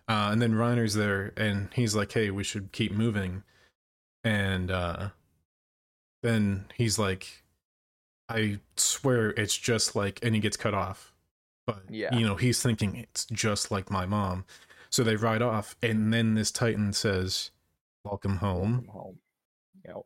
[0.07, 3.43] Uh, and then Reiner's there, and he's like, "Hey, we should keep moving."
[4.23, 5.09] And uh,
[6.23, 7.43] then he's like,
[8.29, 11.13] "I swear it's just like," and he gets cut off.
[11.67, 12.15] But Yeah.
[12.15, 14.45] you know, he's thinking it's just like my mom.
[14.89, 17.51] So they ride off, and then this Titan says,
[18.03, 19.19] "Welcome home." Welcome home.
[19.85, 20.01] Yep.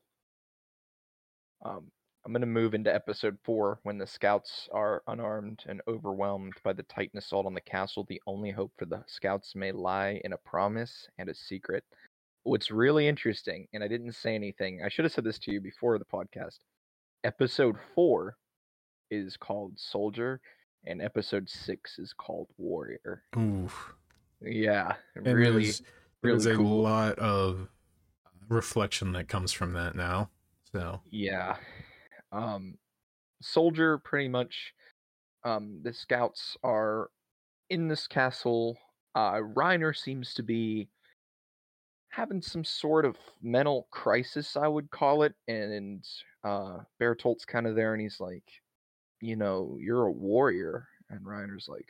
[1.64, 1.92] Um,
[2.26, 6.82] I'm gonna move into episode four when the scouts are unarmed and overwhelmed by the
[6.84, 8.04] Titan assault on the castle.
[8.10, 11.84] The only hope for the scouts may lie in a promise and a secret.
[12.42, 14.82] What's really interesting, and I didn't say anything.
[14.84, 16.58] I should have said this to you before the podcast.
[17.24, 18.38] Episode four
[19.12, 20.42] is called Soldier,
[20.88, 23.22] and episode six is called Warrior.
[23.38, 23.70] Ooh.
[24.42, 25.82] Yeah, And really, there's,
[26.24, 27.70] there's really a lot of
[28.26, 30.32] uh, reflection that comes from that now.
[30.72, 31.58] So Yeah.
[32.32, 32.78] Um
[33.42, 34.74] soldier pretty much
[35.46, 37.10] um the scouts are
[37.70, 38.78] in this castle.
[39.16, 40.90] Uh Reiner seems to be
[42.10, 46.04] having some sort of mental crisis, I would call it, and
[46.44, 48.44] uh Bertolt's kind of there and he's like,
[49.22, 51.88] you know, you're a warrior and Reiner's like,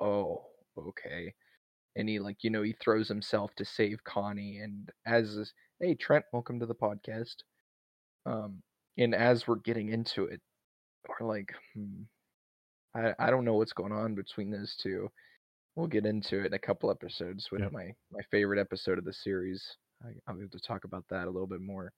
[0.00, 0.46] "Oh,
[0.78, 1.34] okay."
[1.96, 6.24] And he like, you know, he throws himself to save Connie and as hey Trent,
[6.32, 7.36] welcome to the podcast.
[8.26, 8.62] Um,
[8.98, 10.40] and as we're getting into it,
[11.08, 12.02] we're like, hmm,
[12.94, 15.10] I I don't know what's going on between those two.
[15.76, 17.72] We'll get into it in a couple episodes with Yep.
[17.72, 19.76] my my favorite episode of the series.
[20.04, 21.92] I, I'll be able to talk about that a little bit more.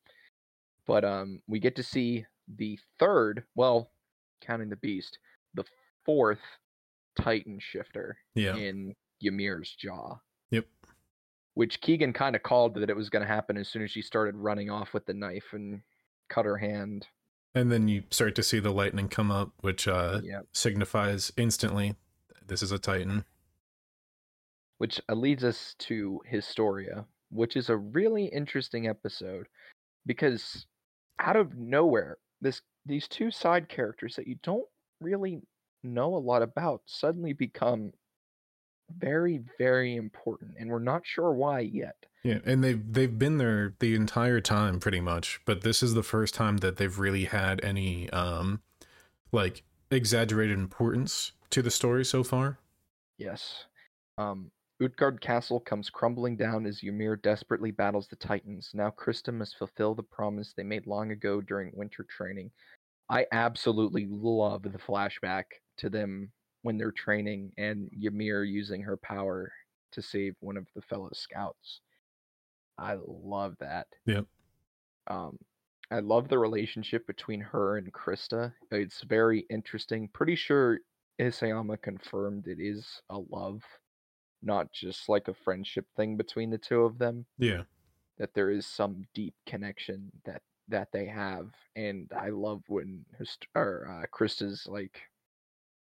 [0.86, 3.92] But um, we get to see the third, well,
[4.40, 5.18] counting the beast,
[5.54, 5.64] the
[6.04, 6.40] fourth
[7.16, 10.16] Titan shifter yeah, in Ymir's jaw
[10.50, 10.66] yep,
[11.54, 14.02] which Keegan kind of called that it was going to happen as soon as she
[14.02, 15.82] started running off with the knife and
[16.30, 17.06] cut her hand.
[17.54, 21.94] and then you start to see the lightning come up, which uh yeah, signifies instantly
[22.46, 23.24] this is a Titan.
[24.78, 29.46] which uh, leads us to Historia, which is a really interesting episode
[30.06, 30.66] because
[31.18, 34.66] out of nowhere, this these two side characters that you don't
[35.00, 35.42] really
[35.82, 37.92] know a lot about suddenly become
[38.98, 41.96] very very important and we're not sure why yet.
[42.22, 46.02] Yeah, and they've they've been there the entire time pretty much, but this is the
[46.02, 48.60] first time that they've really had any um
[49.32, 52.58] like exaggerated importance to the story so far.
[53.18, 53.64] Yes.
[54.18, 54.50] Um,
[54.82, 58.70] Utgard Castle comes crumbling down as Ymir desperately battles the Titans.
[58.74, 62.50] Now Krista must fulfill the promise they made long ago during winter training.
[63.08, 65.44] I absolutely love the flashback
[65.78, 69.52] to them when they're training and Ymir using her power
[69.92, 71.80] to save one of the fellow scouts.
[72.80, 73.86] I love that.
[74.06, 74.26] Yep.
[75.06, 75.38] Um,
[75.90, 78.52] I love the relationship between her and Krista.
[78.70, 80.08] It's very interesting.
[80.12, 80.78] Pretty sure
[81.20, 83.62] Isayama confirmed it is a love,
[84.42, 87.26] not just like a friendship thing between the two of them.
[87.38, 87.62] Yeah.
[88.18, 93.48] That there is some deep connection that that they have, and I love when Hist-
[93.56, 95.00] or uh, Krista's like,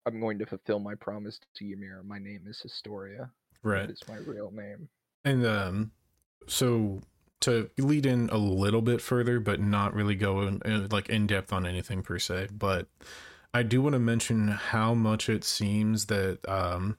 [0.07, 2.03] "I'm going to fulfill my promise to Ymir.
[2.05, 3.31] My name is Historia.
[3.63, 3.91] Right.
[3.91, 4.89] It's my real name."
[5.25, 5.91] And um
[6.47, 7.01] so
[7.41, 11.53] to lead in a little bit further but not really go in, like in depth
[11.53, 12.87] on anything per se, but
[13.55, 16.99] I do want to mention how much it seems that um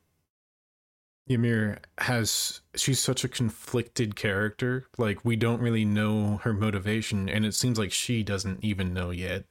[1.28, 4.88] Ymir has she's such a conflicted character.
[4.98, 9.12] Like we don't really know her motivation and it seems like she doesn't even know
[9.12, 9.46] yet.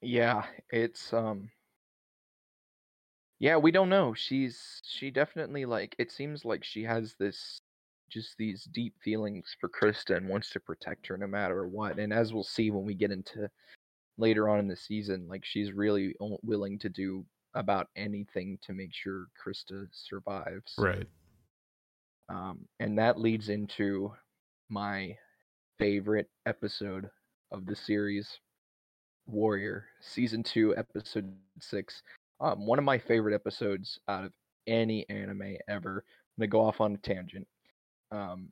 [0.00, 1.50] Yeah, it's um
[3.40, 4.14] Yeah, we don't know.
[4.14, 7.60] She's she definitely like it seems like she has this
[8.08, 11.98] just these deep feelings for Krista and wants to protect her no matter what.
[11.98, 13.48] And as we'll see when we get into
[14.16, 18.94] later on in the season, like she's really willing to do about anything to make
[18.94, 20.74] sure Krista survives.
[20.78, 21.06] Right.
[22.28, 24.12] Um, and that leads into
[24.68, 25.16] my
[25.78, 27.08] favorite episode
[27.52, 28.38] of the series,
[29.26, 32.02] Warrior, season two, episode six.
[32.40, 34.32] Um, one of my favorite episodes out of
[34.66, 36.04] any anime ever.
[36.06, 37.46] I'm gonna go off on a tangent.
[38.10, 38.48] Um,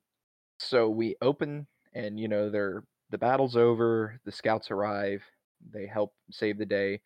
[0.59, 4.19] so we open, and you know, they're the battle's over.
[4.25, 5.23] The scouts arrive.
[5.73, 7.01] They help save the day.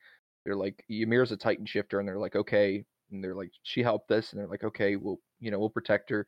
[0.44, 2.84] They're like, Ymir's a Titan shifter, and they're like, okay.
[3.10, 6.10] And they're like, she helped us, and they're like, okay, we'll, you know, we'll protect
[6.10, 6.26] her.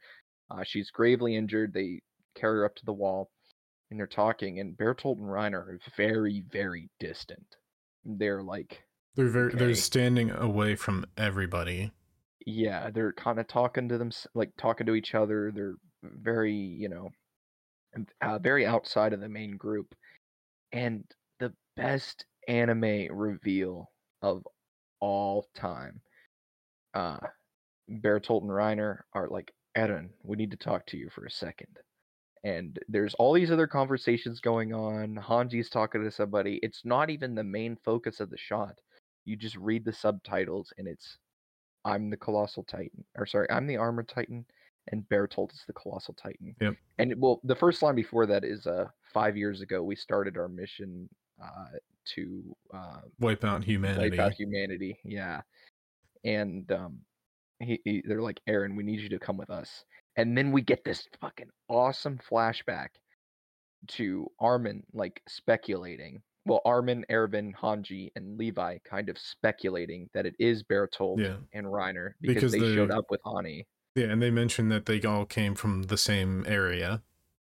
[0.50, 1.72] Uh, she's gravely injured.
[1.72, 2.02] They
[2.34, 3.30] carry her up to the wall,
[3.90, 4.60] and they're talking.
[4.60, 7.56] And Bertolt and Reiner are very, very distant.
[8.04, 8.82] They're like,
[9.14, 11.92] They're very they're standing away from everybody.
[12.46, 15.52] yeah, they're kind of talking to them, like talking to each other.
[15.54, 17.10] They're very, you know,
[18.22, 19.94] uh, very outside of the main group,
[20.72, 21.04] and
[21.40, 23.90] the best anime reveal
[24.22, 24.46] of
[25.00, 26.00] all time.
[26.94, 27.18] Uh,
[27.90, 31.78] Bertolt and Reiner are like, Eren, we need to talk to you for a second.
[32.44, 35.16] And there's all these other conversations going on.
[35.16, 36.58] Hanji's talking to somebody.
[36.62, 38.80] It's not even the main focus of the shot.
[39.24, 41.18] You just read the subtitles, and it's
[41.84, 44.44] I'm the Colossal Titan, or sorry, I'm the Armored Titan,
[44.88, 46.54] and Bertolt is the Colossal Titan.
[46.60, 46.74] Yep.
[46.98, 50.36] And it, well, the first line before that is uh five years ago we started
[50.36, 51.08] our mission
[51.42, 51.66] uh
[52.14, 54.10] to uh Wipe out humanity.
[54.10, 54.98] wipe out humanity.
[55.04, 55.42] Yeah,
[56.24, 56.98] and um,
[57.60, 59.84] he, he they're like Eren, we need you to come with us.
[60.16, 62.88] And then we get this fucking awesome flashback
[63.88, 66.22] to Armin like speculating.
[66.44, 71.36] Well, Armin, Erwin, Hanji, and Levi kind of speculating that it is Bertolt Yeah.
[71.54, 73.64] and Reiner because, Because they the- showed up with Ani.
[73.94, 77.02] Yeah, and they mentioned that they all came from the same area.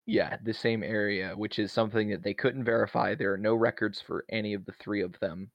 [0.07, 3.15] Yeah, the same area, which is something that they couldn't verify.
[3.15, 5.51] There are no records for any of the three of them.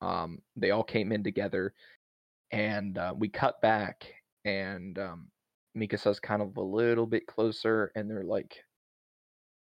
[0.00, 1.74] Um, they all came in together,
[2.52, 4.04] and uh, we cut back,
[4.44, 5.28] and um,
[5.74, 8.54] Mikasa's kind of a little bit closer, and they're like,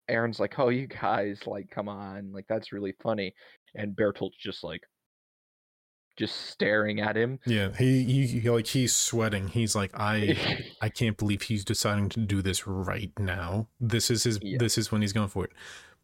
[0.09, 3.33] Eren's like, "Oh, you guys, like, come on, like that's really funny,"
[3.75, 4.81] and Bertolt's just like,
[6.15, 7.39] just staring at him.
[7.45, 9.47] Yeah, he, he, he like he's sweating.
[9.47, 10.37] He's like, I
[10.81, 13.67] I can't believe he's deciding to do this right now.
[13.79, 14.57] This is his Yeah.
[14.59, 15.51] this is when he's going for it.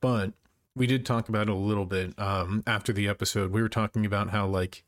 [0.02, 0.34] But
[0.76, 3.52] we did talk about it a little bit um after the episode.
[3.52, 4.84] We were talking about how like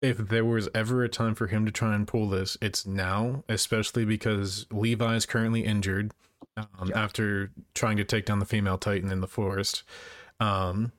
[0.00, 3.42] if there was ever a time for him to try and pull this, it's now,
[3.48, 6.12] especially because Levi is currently injured
[6.56, 7.02] um, Yeah.
[7.02, 9.82] after trying to take down the female titan in the forest.
[10.40, 10.92] Um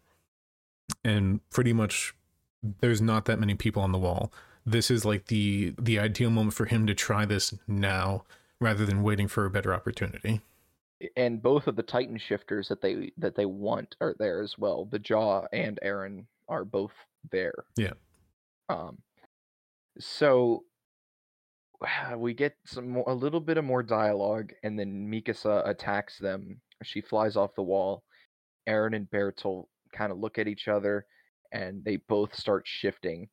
[1.03, 2.13] and pretty much
[2.81, 4.31] there's not that many people on the wall
[4.65, 8.23] this is like the the ideal moment for him to try this now
[8.59, 10.41] rather than waiting for a better opportunity
[11.15, 14.85] and both of the Titan shifters that they that they want are there as well.
[14.85, 16.91] The Jaw and Eren are both
[17.31, 17.65] there.
[17.77, 17.93] Yeah.
[18.67, 18.97] Um.
[19.99, 20.63] So
[22.17, 26.59] we get some more, a little bit of more dialogue, and then Mikasa attacks them.
[26.83, 28.03] She flies off the wall.
[28.67, 31.05] Eren and Bertolt kind of look at each other,
[31.51, 33.27] and they both start shifting.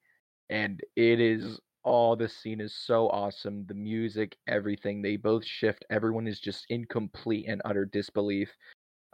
[0.50, 3.64] And it is oh, this scene is so awesome.
[3.68, 5.00] The music, everything.
[5.00, 5.84] They both shift.
[5.88, 8.52] Everyone is just in complete and utter disbelief.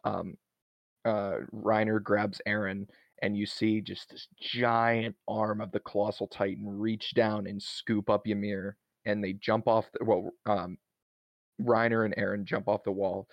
[0.05, 0.37] Um,
[1.05, 2.87] uh, Reiner grabs Eren,
[3.21, 8.09] and you see just this giant arm of the colossal titan reach down and scoop
[8.09, 9.87] up Ymir, and they jump off.
[9.93, 10.79] The, well, um,
[11.61, 13.29] Reiner and Eren jump off the wall,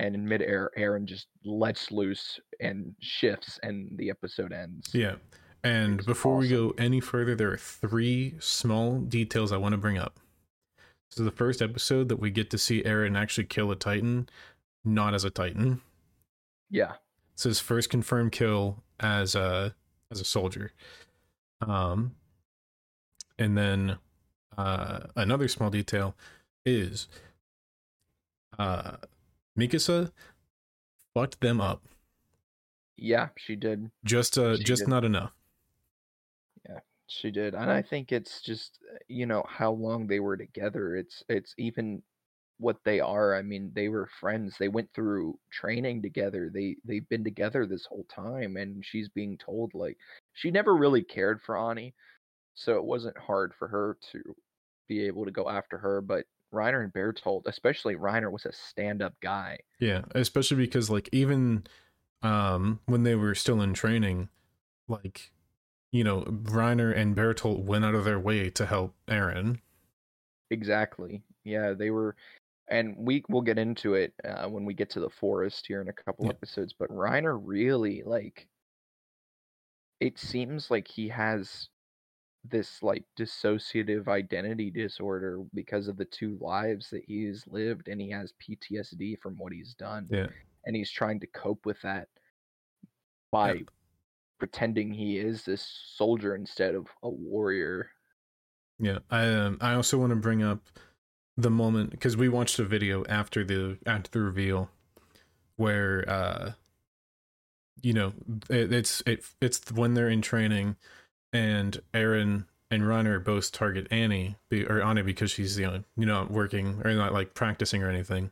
[0.00, 4.90] and in midair, Eren just lets loose and shifts, and the episode ends.
[4.94, 5.14] yeah
[5.62, 9.78] and It's before we go any further there are three small details i want to
[9.78, 10.18] bring up
[11.10, 14.28] this is the first episode that we get to see eren actually kill a titan
[14.84, 15.80] not as a titan
[16.70, 16.92] Yeah.
[17.32, 19.74] it's his first confirmed kill as a
[20.10, 20.72] as a soldier
[21.66, 22.14] um
[23.38, 23.96] and then
[24.58, 26.14] uh another small detail
[26.66, 27.08] is
[28.58, 28.96] uh
[29.58, 30.10] mikasa
[31.14, 31.82] fucked them up
[32.96, 33.90] Yeah, she did.
[34.04, 34.88] just uh She just did.
[34.88, 35.32] not enough
[36.68, 37.54] Yeah, She did.
[37.54, 40.96] And I think it's just you know how long they were together.
[40.96, 42.02] It's it's even
[42.58, 43.34] what they are.
[43.34, 44.56] I mean, they were friends.
[44.58, 46.50] They went through training together.
[46.52, 49.96] They they've been together this whole time and she's being told like
[50.34, 51.94] she never really cared for Annie.
[52.54, 54.22] So it wasn't hard for her to
[54.88, 59.14] be able to go after her, but Reiner and Bertolt, especially Reiner was a stand-up
[59.20, 59.58] guy.
[59.80, 61.64] yeah especially because like even
[62.22, 64.28] um when they were still in training
[64.88, 65.30] like
[65.92, 69.58] you know reiner and bertolt went out of their way to help eren
[70.50, 71.22] Exactly.
[71.44, 72.14] Yeah, they were,
[72.68, 75.88] and we will get into it uh, when we get to the forest here in
[75.88, 76.32] a couple Yeah.
[76.32, 76.74] episodes.
[76.78, 78.46] But Reiner really like.
[80.00, 81.68] It seems like he has
[82.48, 88.10] this like dissociative identity disorder because of the two lives that he's lived, and he
[88.10, 90.26] has PTSD from what he's done, yeah
[90.66, 92.08] and he's trying to cope with that
[93.30, 93.62] by
[94.38, 97.90] pretending he is this soldier instead of a warrior.
[98.78, 100.60] Yeah, I um, I also want to bring up
[101.36, 104.70] the moment because we watched a video after the after the reveal
[105.56, 106.52] where uh
[107.82, 108.12] you know
[108.48, 110.76] it, it's it it's when they're in training
[111.34, 116.06] and Eren and Reiner both target Annie be, or Annie because she's you know you
[116.06, 118.30] know working or not like practicing or anything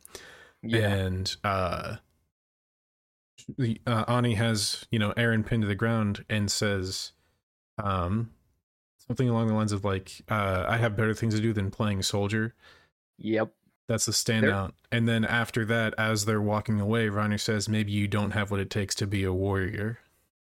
[0.63, 1.97] Yeah, and uh
[3.57, 7.11] the uh, Annie has you know Eren pinned to the ground and says
[7.77, 8.31] um
[9.07, 12.01] something along the lines of like uh I have better things to do than playing
[12.01, 12.55] soldier
[13.19, 13.51] yep.
[13.87, 14.71] That's the standout.
[14.93, 18.61] And then after that, as they're walking away, Reiner says, "Maybe you don't have what
[18.61, 19.99] it takes to be a warrior."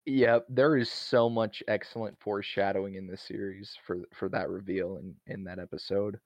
[0.09, 5.15] Yeah, there is so much excellent foreshadowing in this series for for that reveal in
[5.27, 6.19] in that episode.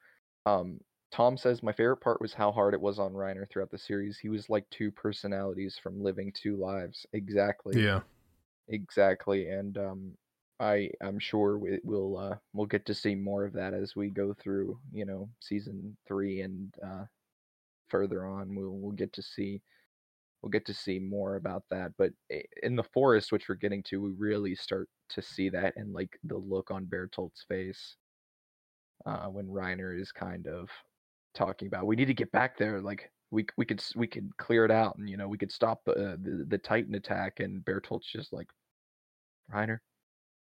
[0.45, 0.79] Um,
[1.11, 4.17] Tom says my favorite part was how hard it was on Reiner throughout the series.
[4.17, 7.05] He was like two personalities from living two lives.
[7.13, 7.83] Exactly.
[7.83, 8.01] Yeah.
[8.69, 9.49] Exactly.
[9.49, 10.17] And um
[10.59, 14.09] I I'm sure we, we'll uh we'll get to see more of that as we
[14.09, 17.05] go through, you know, season 3 and uh
[17.89, 19.61] further on we'll we'll get to see
[20.43, 21.93] we'll get to see more about that.
[21.97, 22.11] But
[22.61, 26.19] in the forest which we're getting to, we really start to see that and like
[26.25, 27.95] the look on Bertolt's face
[29.05, 30.69] uh when Reiner is kind of
[31.33, 31.87] talking about.
[31.87, 32.81] We need to get back there.
[32.81, 35.81] Like we we could we could clear it out, and you know we could stop
[35.87, 37.39] uh, the the Titan attack.
[37.39, 38.47] And Bertolt's just like,
[39.51, 39.79] Reiner,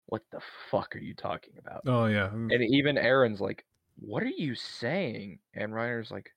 [0.06, 0.40] what the
[0.70, 1.82] fuck are you talking about?
[1.86, 2.30] Oh yeah.
[2.32, 3.64] And even Eren's like,
[3.98, 5.38] what are you saying?
[5.54, 6.30] And Reiner's like,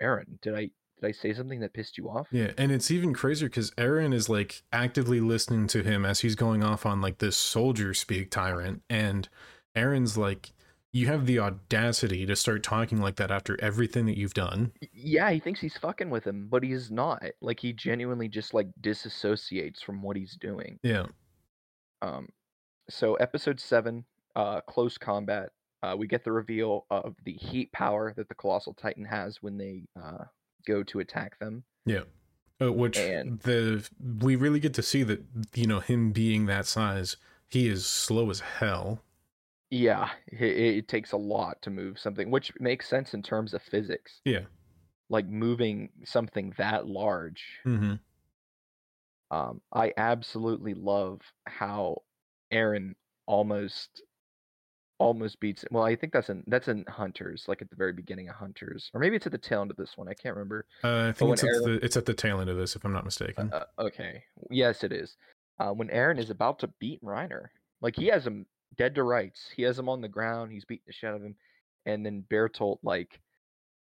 [0.00, 0.70] Eren, did I
[1.02, 2.28] did I say something that pissed you off?
[2.30, 6.34] Yeah, and it's even crazier because Eren is like actively listening to him as he's
[6.34, 9.28] going off on like this soldier speak tyrant, and
[9.76, 10.52] Eren's like,
[10.92, 14.72] you have the audacity to start talking like that after everything that you've done.
[14.92, 17.22] Yeah, he thinks he's fucking with him, but he's not.
[17.40, 20.78] Like he genuinely just like disassociates from what he's doing.
[20.82, 21.06] Yeah.
[22.02, 22.28] Um
[22.90, 24.04] so episode 7,
[24.36, 25.50] uh close combat,
[25.82, 29.56] uh we get the reveal of the heat power that the colossal titan has when
[29.56, 30.24] they uh
[30.66, 31.64] go to attack them.
[31.84, 32.02] Yeah.
[32.60, 33.88] Uh, which and, the
[34.20, 37.16] we really get to see that you know him being that size,
[37.48, 39.02] he is slow as hell
[39.72, 43.62] yeah, it, it takes a lot to move something, which makes sense in terms of
[43.62, 44.20] physics.
[44.22, 44.42] Yeah.
[45.08, 47.42] Like moving something that large.
[47.64, 47.94] Mm-hmm.
[49.34, 52.02] Um, I absolutely love how
[52.52, 54.02] Eren almost
[55.02, 58.28] almost beats well i think that's in that's in hunters like at the very beginning
[58.28, 60.66] of hunters or maybe it's at the tail end of this one i can't remember
[60.84, 62.84] uh, i think it's, Eren, at the, it's at the tail end of this if
[62.84, 65.16] i'm not mistaken uh, okay yes it is
[65.58, 67.46] uh, when Eren is about to beat reiner
[67.80, 68.46] like he has him
[68.76, 69.50] dead to rights.
[69.54, 70.52] He has him on the ground.
[70.52, 71.36] He's beating the shit out of him,
[71.86, 73.20] and then Bertolt like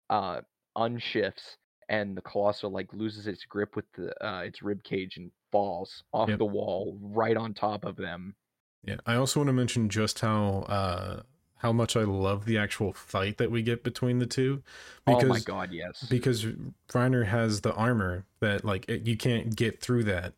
[0.10, 0.42] uh
[0.78, 1.58] unshifts,
[1.90, 6.04] and the colossal like loses its grip with the uh, its rib cage and falls
[6.14, 6.40] off yep.
[6.40, 8.36] the wall right on top of them.
[8.84, 11.22] Yeah, I also want to mention just how uh
[11.58, 14.64] how much I love the actual fight that we get between the two.
[15.06, 16.06] Because, oh my god, yes!
[16.10, 16.46] Because
[16.90, 20.34] Reiner has the armor that like it, you can't get through that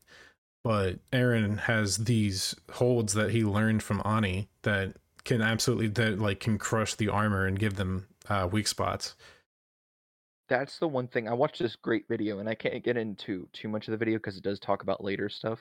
[0.63, 6.39] but Eren has these holds that he learned from Annie that can absolutely that like
[6.39, 9.15] can crush the armor and give them uh, weak spots.
[10.49, 13.69] That's the one thing I watched this great video, and I can't get into too
[13.69, 15.59] much of the video because it does talk about later stuff,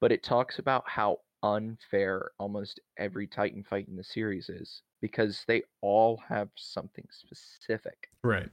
[0.00, 5.44] but it talks about how unfair almost every Titan fight in the series is because
[5.46, 8.48] they all have something specific, right?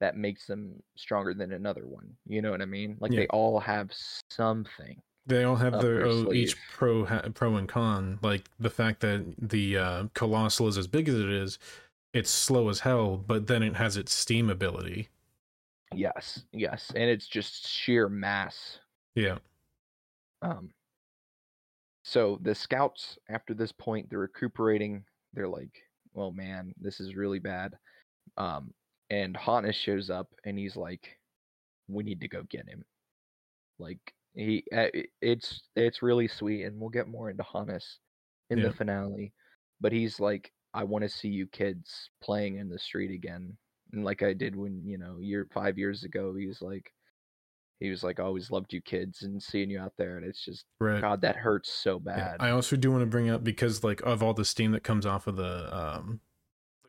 [0.00, 2.10] That makes them stronger than another one.
[2.26, 2.96] You know what I mean?
[3.00, 3.20] Like yeah.
[3.20, 3.90] they all have
[4.30, 7.04] something they all have their own, each pro
[7.34, 8.18] pro and con.
[8.22, 11.58] Like the fact that the uh, colossal is as big as it is,
[12.12, 15.08] it's slow as hell, but then it has its steam ability.
[15.94, 18.78] Yes, yes, and it's just sheer mass.
[19.14, 19.38] Yeah.
[20.40, 20.70] Um.
[22.02, 25.04] So the scouts, after this point, they're recuperating.
[25.34, 25.72] They're like,
[26.14, 27.78] "Well, man, this is really bad."
[28.36, 28.74] Um,
[29.10, 31.18] and Hannes shows up, and he's like,
[31.88, 32.84] "We need to go get him."
[33.78, 34.88] Like he, uh,
[35.20, 37.98] it's it's really sweet, and we'll get more into Hannes
[38.50, 38.68] in yeah.
[38.68, 39.32] the finale.
[39.80, 43.56] But he's like, I want to see you kids playing in the street again,
[43.92, 46.34] and like I did when you know year five years ago.
[46.34, 46.92] He's like,
[47.82, 50.66] he was like, always loved you kids and seeing you out there, and it's just
[50.78, 51.00] right.
[51.00, 52.36] God, that hurts so bad.
[52.38, 52.46] Yeah.
[52.46, 55.04] I also do want to bring up because like of all the steam that comes
[55.04, 56.20] off of the um,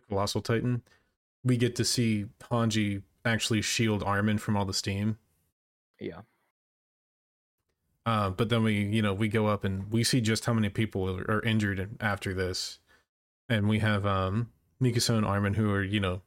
[0.07, 0.83] colossal titan,
[1.43, 5.17] we get to see Hanji actually shield Armin from all the steam.
[5.99, 6.21] Yeah.
[8.05, 10.69] Uh, but then we, you know, we go up and we see just how many
[10.69, 12.77] people are injured after this,
[13.49, 16.21] and we have um Mikasa and Armin who are, you know,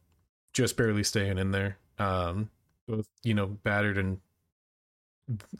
[0.52, 2.50] just barely staying in there, um,
[2.88, 4.18] both you know battered and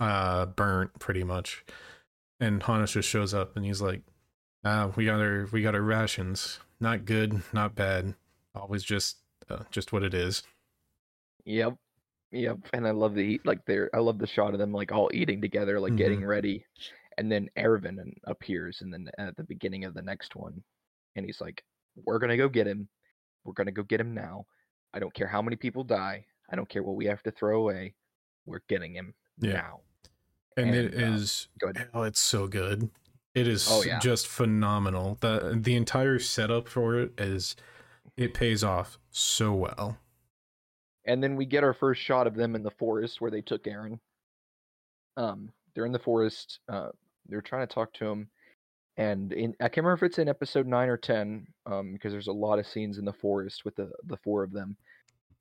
[0.00, 1.64] uh burnt pretty much,
[2.40, 4.02] and Hannes just shows up and he's like,
[4.64, 6.60] "Ah, we got our we got our rations.
[6.80, 8.14] Not good, not bad.
[8.54, 10.42] Always just uh, just what it is."
[11.44, 11.76] Yep.
[12.32, 13.88] Yep, and I love the like there.
[13.94, 15.98] I love the shot of them like all eating together, like mm-hmm.
[15.98, 16.64] getting ready,
[17.16, 20.62] and then Erwin appears, and then at the beginning of the next one,
[21.14, 21.62] and he's like,
[22.04, 22.88] "We're gonna go get him.
[23.44, 24.46] We're gonna go get him now.
[24.92, 26.26] I don't care how many people die.
[26.50, 27.94] I don't care what we have to throw away.
[28.44, 29.52] We're getting him yeah.
[29.52, 29.80] now."
[30.56, 31.48] And, and it uh, is
[31.92, 32.90] oh, it's so good.
[33.34, 33.98] It is oh, yeah.
[33.98, 35.18] just phenomenal.
[35.20, 37.56] the The entire setup for it is
[38.16, 39.98] it pays off so well
[41.06, 43.64] and then we get our first shot of them in the forest where they took
[43.64, 43.98] Eren.
[45.16, 46.58] Um, they're in the forest.
[46.68, 46.88] Uh,
[47.28, 48.28] they're trying to talk to him,
[48.96, 52.26] and in I can't remember if it's in episode nine or ten, um, because there's
[52.26, 54.76] a lot of scenes in the forest with the the four of them.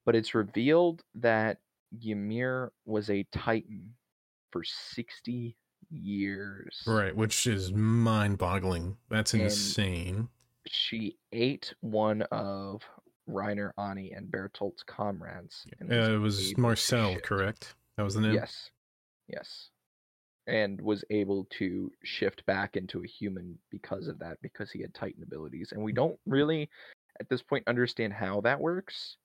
[0.06, 1.58] But it's revealed that
[2.04, 3.94] Ymir was a Titan
[4.52, 5.56] for sixty
[5.90, 6.82] years.
[6.88, 8.98] Right, which is mind-boggling.
[9.10, 10.30] That's And- insane.
[10.68, 12.82] She ate one of
[13.30, 15.66] Reiner, Annie, and Bertolt's comrades.
[15.82, 17.76] Uh, it was Marcel, correct?
[17.98, 18.34] That was the name.
[18.34, 18.72] Yes.
[19.28, 19.70] Yes.
[20.48, 24.94] And was able to shift back into a human because of that, because he had
[24.94, 25.72] Titan abilities.
[25.72, 26.70] And we don't really,
[27.20, 29.18] at this point, understand how that works.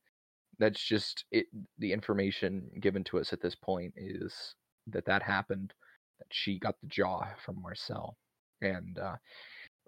[0.60, 1.46] That's just it.
[1.78, 4.54] The information given to us at this point is
[4.86, 5.72] that that happened,
[6.18, 8.16] that she got the jaw from Marcel.
[8.60, 9.16] And uh,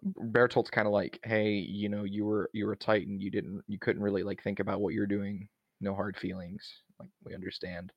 [0.03, 3.21] Bertolt's kind of like, hey, you know, you were you were a Titan.
[3.21, 5.47] You didn't, you couldn't really like think about what you're doing.
[5.81, 6.67] No hard feelings.
[6.99, 7.93] Like we understand.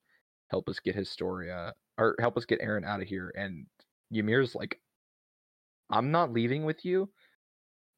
[0.50, 3.32] Help us get Historia or help us get Eren out of here.
[3.36, 3.66] And
[4.12, 4.80] Ymir's like,
[5.90, 7.08] I'm not leaving with you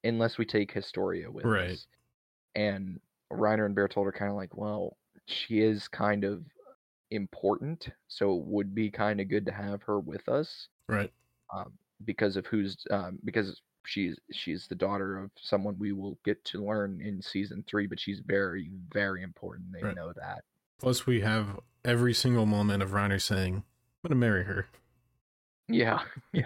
[0.03, 1.71] unless we take Historia with Right.
[1.71, 1.87] us.
[2.55, 2.99] And
[3.31, 6.43] Reiner and Bertolt are kind of like, well, she is kind of
[7.11, 11.11] important, so it would be kind of good to have her with us Right.
[11.53, 11.73] um,
[12.05, 16.63] because of who's um, because she's she's the daughter of someone we will get to
[16.65, 19.71] learn in season three, but she's very very important.
[19.73, 19.95] They Right.
[19.95, 20.43] know that.
[20.79, 23.63] Plus, we have every single moment of Reiner saying, "I'm
[24.09, 24.67] gonna marry her."
[25.67, 26.01] Yeah,
[26.33, 26.45] yeah.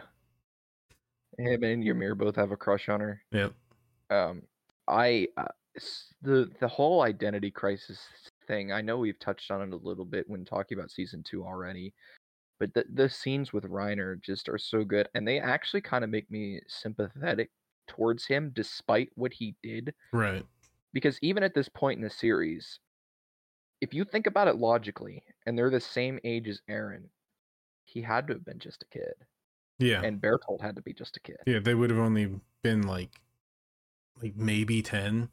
[1.37, 3.21] Him and Ymir both have a crush on her.
[3.31, 3.53] Yep.
[4.09, 4.43] um
[4.87, 5.45] i uh,
[6.21, 7.99] the the whole identity crisis
[8.47, 11.43] thing i know we've touched on it a little bit when talking about season two
[11.43, 11.93] already
[12.59, 16.09] but the, the scenes with reiner just are so good and they actually kind of
[16.09, 17.49] make me sympathetic
[17.87, 20.45] towards him despite what he did Right.
[20.93, 22.79] because even at this point in the series
[23.81, 27.05] if you think about it logically and they're the same age as eren
[27.85, 29.13] he had to have been just a kid
[29.79, 30.01] Yeah.
[30.03, 31.59] and bertolt had to be just a kid yeah.
[31.59, 33.09] They would have only been like,
[34.21, 35.29] like maybe ten.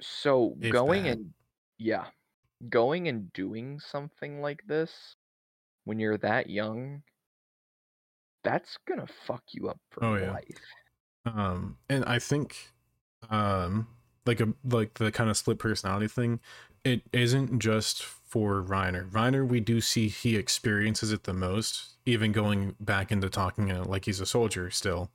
[0.00, 1.08] So If going that.
[1.08, 1.34] and
[1.78, 2.10] yeah,
[2.68, 5.16] going and doing something like this
[5.84, 7.04] when you're that young,
[8.42, 10.36] that's gonna fuck you up for Oh, yeah.
[10.36, 10.74] life.
[11.26, 12.72] Um, and I think,
[13.30, 13.88] um,
[14.26, 16.40] like a like the kind of split personality thing,
[16.84, 19.10] it isn't just for Reiner.
[19.10, 23.84] Reiner, we do see he experiences it the most, even going back into talking uh,
[23.84, 25.10] like he's a soldier still.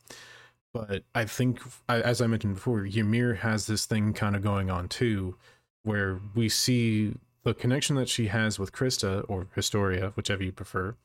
[0.73, 4.87] But I think, as I mentioned before, Ymir has this thing kind of going on
[4.87, 5.35] too,
[5.83, 7.13] where we see
[7.43, 10.95] the connection that she has with Krista or Historia, whichever you prefer.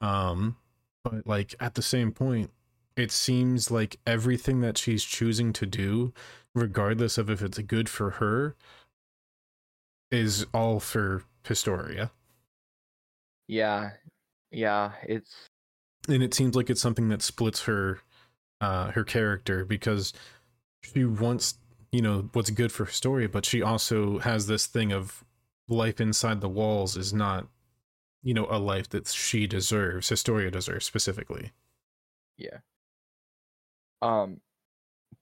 [0.00, 0.56] Um,
[1.04, 2.50] but like at the same point,
[2.96, 6.12] it seems like everything that she's choosing to do,
[6.54, 8.54] regardless of if it's good for her,
[10.10, 12.12] is all for Historia.
[13.48, 13.90] Yeah,
[14.50, 15.48] yeah, it's
[16.08, 18.00] And it seems like it's something that splits her
[18.62, 20.14] uh her character because
[20.82, 21.56] she wants,
[21.92, 25.24] you know, what's good for Historia, but she also has this thing of
[25.68, 27.46] life inside the walls is not,
[28.22, 31.52] you know, a life that she deserves, Historia deserves specifically.
[32.38, 32.58] yeah.
[34.00, 34.40] Um,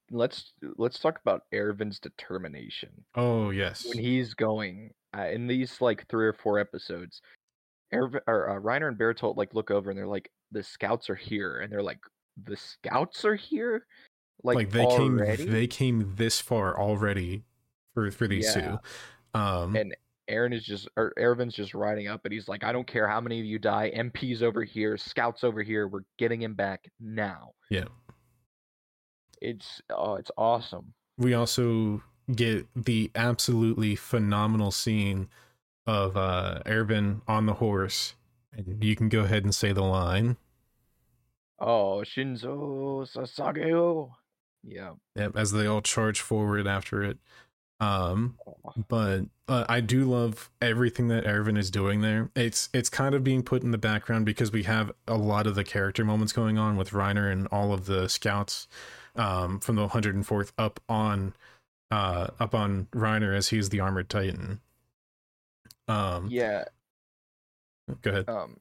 [0.09, 2.89] let's let's talk about Erwin's determination.
[3.15, 3.85] Oh yes.
[3.85, 7.21] when he's going uh, in these like three or four episodes
[7.93, 11.15] Erv- or uh, Reiner and Bertolt like look over and they're like the scouts are
[11.15, 11.99] here and they're like
[12.43, 13.85] the scouts are here
[14.43, 15.43] like, like, they already?
[15.43, 17.43] came they came this far already
[17.93, 18.77] for for these Yeah.
[19.33, 19.39] two.
[19.39, 19.95] Um And-
[20.29, 23.19] Eren is just or Erwin's just riding up and he's like I don't care how
[23.19, 27.51] many of you die MPs over here scouts over here we're getting him back now.
[27.69, 27.85] Yeah.
[29.41, 30.93] it's oh it's awesome.
[31.17, 32.03] We also
[32.33, 35.27] get the absolutely phenomenal scene
[35.85, 38.15] of uh Erwin on the horse
[38.55, 40.37] and you can go ahead and say the line
[41.61, 44.11] oh Shinzo Sasageyo
[44.63, 47.17] yeah yep, as they all charge forward after it
[47.79, 48.37] um
[48.87, 52.29] but uh, I do love everything that Erwin is doing there.
[52.35, 55.55] It's it's kind of being put in the background because we have a lot of
[55.55, 58.69] the character moments going on with Reiner and all of the scouts
[59.17, 61.33] um, from the 104th up on
[61.91, 64.61] uh, up on Reiner as he's the armored titan.
[65.89, 66.63] Um, yeah
[68.01, 68.29] go ahead.
[68.29, 68.57] um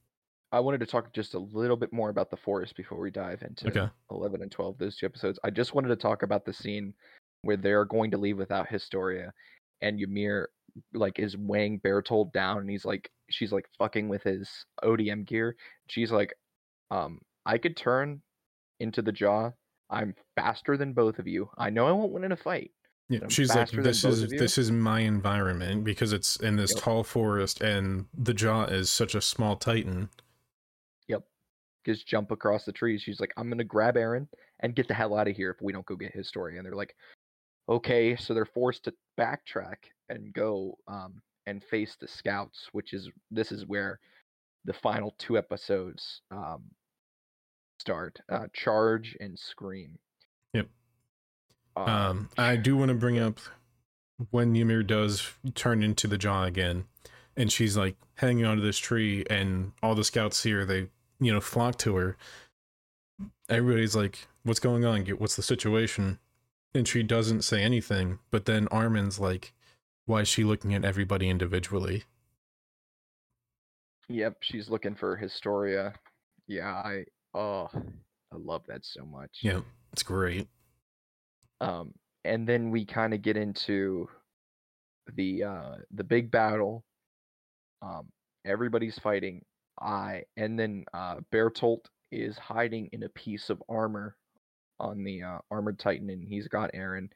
[0.53, 3.43] i wanted to talk just a little bit more about the forest before we dive
[3.43, 3.89] into Okay.
[4.11, 6.95] 11 and 12 those two episodes i just wanted to talk about the scene
[7.43, 9.33] where they're going to leave without historia
[9.83, 10.49] and ymir
[10.95, 14.49] like is weighing bertolt down and he's like she's like fucking with his
[14.85, 15.57] odm gear
[15.89, 16.33] she's like
[16.91, 18.21] um i could turn
[18.81, 19.51] into the jaw
[19.91, 22.71] i'm faster than both of you i know i won't win in a fight
[23.09, 26.83] Yeah, she's like, this is this is my environment because it's in this Yep.
[26.85, 30.09] tall forest, and the jaw is such a small titan.
[31.87, 33.03] Just jump across the trees.
[33.03, 34.29] She's like, I'm gonna grab Eren
[34.61, 36.59] and get the hell out of here if we don't go get Historia.
[36.59, 36.95] And they're like,
[37.69, 39.77] okay, so they're forced to backtrack
[40.09, 44.01] and go um, and face the scouts, which is this is where
[44.65, 46.65] the final two episodes um,
[47.79, 49.99] start: uh, Charge and Scream.
[50.53, 50.69] Yep.
[51.77, 53.39] Uh, Um, I do want to bring up
[54.31, 56.85] when Ymir does turn into the jaw again,
[57.37, 60.65] and she's like hanging onto this tree, and all the scouts see her.
[60.67, 60.89] They,
[61.21, 62.17] you know, flock to her.
[63.49, 65.05] Everybody's like, "What's going on?
[65.07, 66.19] What's the situation?"
[66.75, 68.19] And she doesn't say anything.
[68.31, 69.53] But then Armin's like,
[70.07, 72.05] "Why is she looking at everybody individually?"
[74.09, 75.95] Yep, she's looking for Historia.
[76.47, 77.05] Yeah, I
[77.35, 77.69] oh,
[78.33, 79.39] I love that so much.
[79.43, 79.61] Yeah,
[79.93, 80.49] it's great.
[81.61, 81.95] um,
[82.25, 84.09] and then we kind of get into
[85.15, 86.85] the uh, the big battle.
[87.83, 88.09] Um,
[88.45, 89.43] everybody's fighting.
[89.81, 94.17] I and then uh, Bertolt is hiding in a piece of armor
[94.79, 97.09] on the uh, armored titan, and he's got Eren.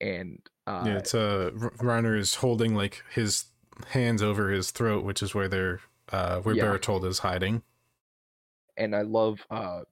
[0.00, 3.46] And uh, yeah, it's uh, Reiner is holding like his
[3.88, 5.80] hands over his throat, which is where they're
[6.12, 6.64] uh, where Yeah.
[6.64, 7.62] Bertolt is hiding.
[8.76, 9.82] and I love uh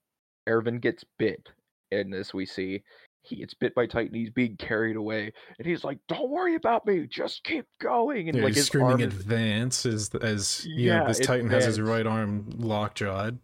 [0.49, 1.49] Erwin gets bit
[1.91, 2.83] in this we see
[3.25, 6.87] he gets bit by Titan, he's being carried away, and he's like, Don't worry about
[6.87, 8.29] me, just keep going.
[8.29, 11.21] And Yeah, like he's his screaming arm is advance as as you know Yeah, this
[11.21, 13.39] Titan has his right arm lockjawed.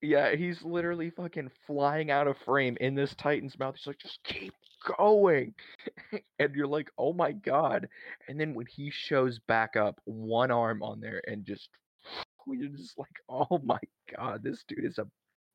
[0.00, 3.74] Yeah, he's literally fucking flying out of frame in this Titan's mouth.
[3.76, 4.52] He's like, just keep
[4.98, 5.54] going.
[6.38, 7.88] and you're like, oh my god.
[8.28, 11.70] And then when he shows back up, one arm on there and just
[12.46, 13.78] you're just like, oh my
[14.16, 15.06] god, this dude is a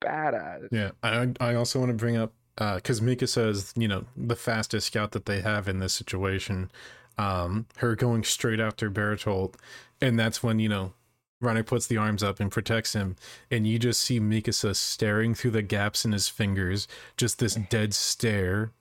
[0.04, 0.68] badass.
[0.72, 2.34] Yeah, I I also want to bring up
[2.76, 6.72] because Mikasa's you know the fastest scout that they have in this situation,
[7.18, 9.56] um, her going straight after Bertolt,
[10.02, 10.94] and that's when you know.
[11.42, 13.16] Reiner puts the arms up and protects him,
[13.50, 16.86] and you just see Mikasa staring through the gaps in his fingers,
[17.16, 18.74] just this dead stare.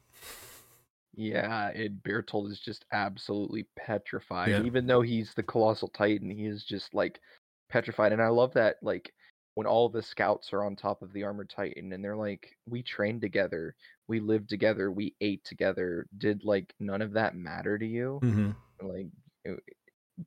[1.14, 4.50] Yeah, and Bertolt is just absolutely petrified.
[4.50, 4.62] Yeah.
[4.62, 7.20] Even though he's the colossal titan, he is just like
[7.68, 8.12] petrified.
[8.12, 9.12] And I love that like
[9.58, 12.80] when all the scouts are on top of the armored titan and they're like, We
[12.80, 13.74] trained together,
[14.06, 16.06] we lived together, we ate together.
[16.16, 18.20] Did like none of that matter to you?
[18.20, 18.50] hmm
[18.80, 19.08] Like
[19.48, 19.54] uh,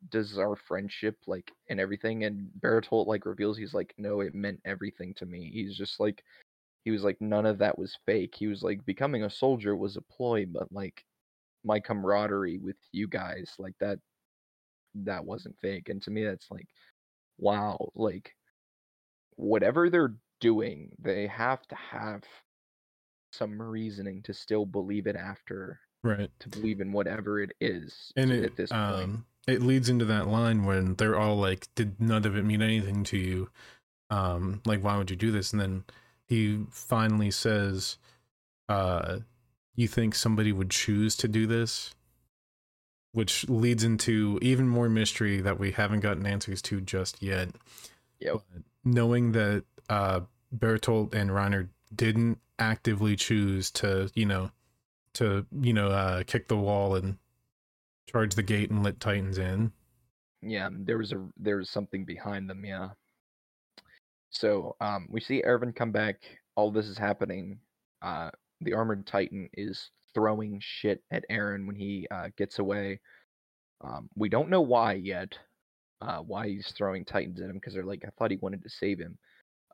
[0.09, 4.59] does our friendship like and everything and Bertolt like reveals he's like, No, it meant
[4.65, 5.49] everything to me.
[5.53, 6.25] He's just like
[6.83, 8.35] he was like none of that was fake.
[8.37, 11.05] He was like becoming a soldier was a ploy, but like
[11.63, 13.97] my camaraderie with you guys like that
[14.93, 16.67] that wasn't fake and to me that's like
[17.39, 18.35] wow like
[19.41, 22.23] whatever they're doing they have to have
[23.31, 26.31] some reasoning to still believe it after Right.
[26.39, 30.05] to believe in whatever it is and it at this point um it leads into
[30.05, 33.49] that line when they're all like did none of it mean anything to you
[34.09, 35.83] um like why would you do this and then
[36.27, 37.97] he finally says
[38.69, 39.19] uh
[39.75, 41.93] you think somebody would choose to do this
[43.13, 47.49] which leads into even more mystery that we haven't gotten answers to just yet
[48.19, 48.41] Yep.
[48.53, 50.21] But knowing that uh
[50.55, 54.51] Bertolt and Reiner didn't actively choose to you know
[55.13, 57.17] to you know uh kick the wall and
[58.07, 59.71] charge the gate and let titans in.
[60.41, 62.89] Yeah there was a there was something behind them yeah.
[64.29, 66.23] So um we see Erwin come back.
[66.55, 67.59] All this is happening.
[68.01, 72.99] Uh the armored titan is throwing shit at Eren when he uh gets away.
[73.81, 75.37] Um we don't know why yet
[76.01, 78.69] uh why he's throwing titans at him because they're like I thought he wanted to
[78.69, 79.17] save him.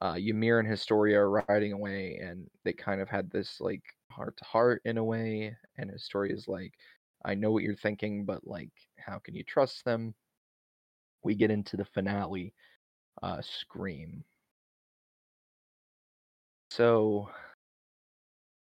[0.01, 4.37] Uh Ymir and Historia are riding away and they kind of had this like heart
[4.37, 6.73] to heart in a way and Historia's like
[7.25, 10.13] I know what you're thinking but like how can you trust them?
[11.23, 12.53] We get into the finale
[13.23, 14.23] uh scream.
[16.71, 17.29] So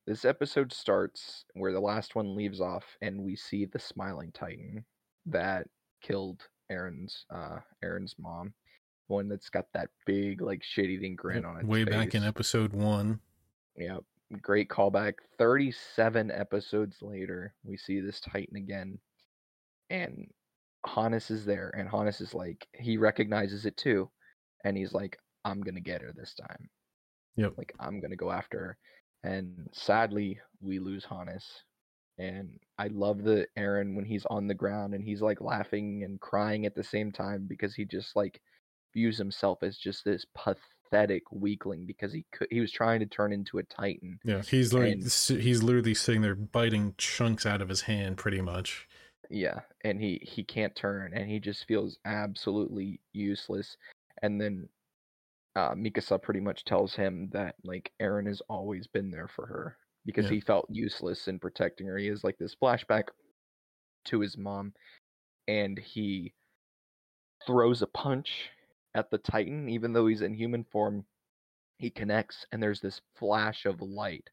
[0.07, 4.83] this episode starts where the last one leaves off and we see the smiling titan
[5.27, 5.67] that
[6.01, 8.53] killed eren's uh eren's mom
[9.07, 13.19] one that's got that big like shit-eating grin on its way back in episode one
[13.79, 14.03] Yep.
[14.41, 15.13] Great callback.
[15.37, 18.99] 37 episodes later, we see this Titan again.
[19.89, 20.27] And
[20.85, 21.73] Hannes is there.
[21.75, 24.09] And Hannes is like, he recognizes it too.
[24.63, 26.69] And he's like, I'm going to get her this time.
[27.37, 27.53] Yep.
[27.57, 28.77] Like, I'm going to go after her.
[29.23, 31.45] And sadly, we lose Hannes.
[32.19, 36.19] And I love the Eren when he's on the ground and he's like laughing and
[36.19, 38.41] crying at the same time because he just like
[38.93, 43.31] views himself as just this pathetic weakling because he could he was trying to turn
[43.31, 44.19] into a titan.
[44.25, 48.41] Yeah, he's literally And- he's literally sitting there biting chunks out of his hand, pretty
[48.41, 48.87] much.
[49.29, 53.77] Yeah, and he he can't turn, and he just feels absolutely useless.
[54.23, 54.67] And then
[55.55, 59.77] uh, Mikasa pretty much tells him that like Eren has always been there for her
[60.05, 60.31] because Yeah.
[60.31, 61.97] he felt useless in protecting her.
[61.97, 63.09] He has like this flashback
[64.05, 64.73] to his mom,
[65.47, 66.33] and he
[67.45, 68.49] throws a punch
[68.95, 71.05] at the Titan, even though he's in human form.
[71.77, 74.29] He connects, and there's this flash of light,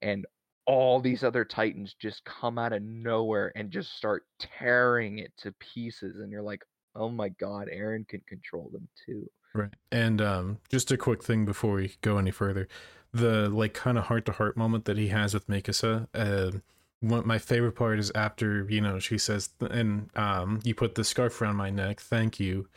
[0.00, 0.26] and
[0.64, 5.50] all these other titans just come out of nowhere and just start tearing it to
[5.58, 6.62] pieces and you're like
[6.94, 9.74] oh my god eren can control them too Right.
[9.90, 12.68] And um, just a quick thing before we go any further,
[13.12, 16.08] the like kind of heart to heart moment that he has with Mikasa.
[16.14, 16.58] Uh,
[17.00, 21.04] one, my favorite part is after you know she says, and um, you put the
[21.04, 22.00] scarf around my neck.
[22.00, 22.68] Thank you.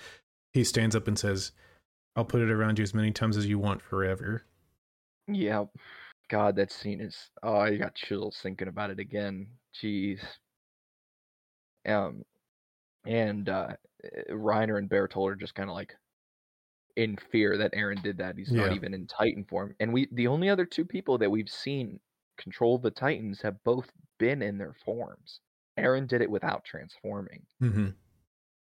[0.53, 1.51] He stands up and says,
[2.15, 4.43] "I'll put it around you as many times as you want forever."
[5.27, 5.65] yeah
[6.29, 9.47] god that scene is oh i got chills thinking about it again
[9.81, 10.19] jeez
[11.87, 12.23] um
[13.05, 13.69] and uh
[14.31, 15.95] reiner and bertolt are just kind of like
[16.95, 20.27] in fear that eren did that he's not even in titan form and we the
[20.27, 21.99] only other two people that we've seen
[22.37, 25.39] control the titans have both been in their forms
[25.77, 27.87] eren did it without transforming Mm-hmm.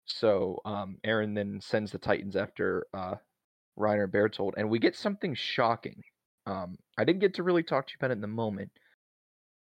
[0.06, 3.14] So um, Eren then sends the Titans after uh,
[3.78, 6.02] Reiner Bertolt, and we get something shocking.
[6.46, 8.70] Um, I didn't get to really talk to you about it in the moment.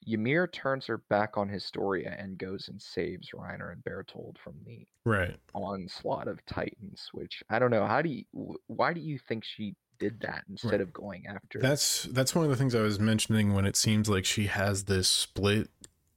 [0.07, 4.87] Ymir turns her back on Historia and goes and saves Reiner and Bertolt from the
[5.05, 5.39] Right.
[5.55, 7.09] onslaught of Titans.
[7.13, 7.87] Which I don't know.
[7.87, 8.25] How do you?
[8.67, 10.81] Why do you think she did that instead Right.
[10.81, 11.59] of going after?
[11.61, 14.85] That's that's one of the things I was mentioning when it seems like she has
[14.85, 15.69] this split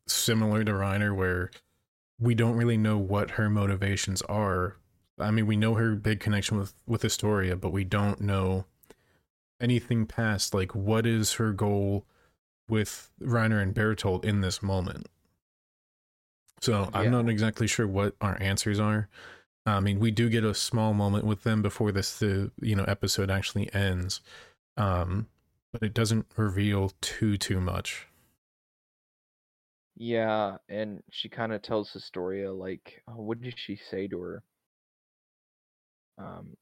[0.07, 1.51] similar to Reiner where
[2.19, 4.77] we don't really know what her motivations are.
[5.19, 8.65] I mean, we know her big connection with with Historia, but we don't know
[9.59, 12.05] anything past like what is her goal
[12.73, 15.07] with Reiner and Bertolt in this moment.
[16.61, 17.11] So I'm Yeah.
[17.11, 19.09] not exactly sure what our answers are.
[19.65, 22.85] I mean, we do get a small moment with them before this the you know
[22.85, 24.21] episode actually ends,
[24.77, 25.27] um,
[25.73, 28.07] but it doesn't reveal too too much.
[29.95, 34.43] Yeah, and she kind of tells Historia like, oh, what did she say to her?
[36.17, 36.55] Um,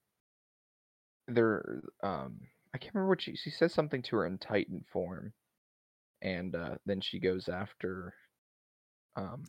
[1.28, 2.40] there, um,
[2.74, 5.34] I can't remember what she she says something to her in Titan form,
[6.22, 8.14] and uh, then she goes after,
[9.16, 9.44] um,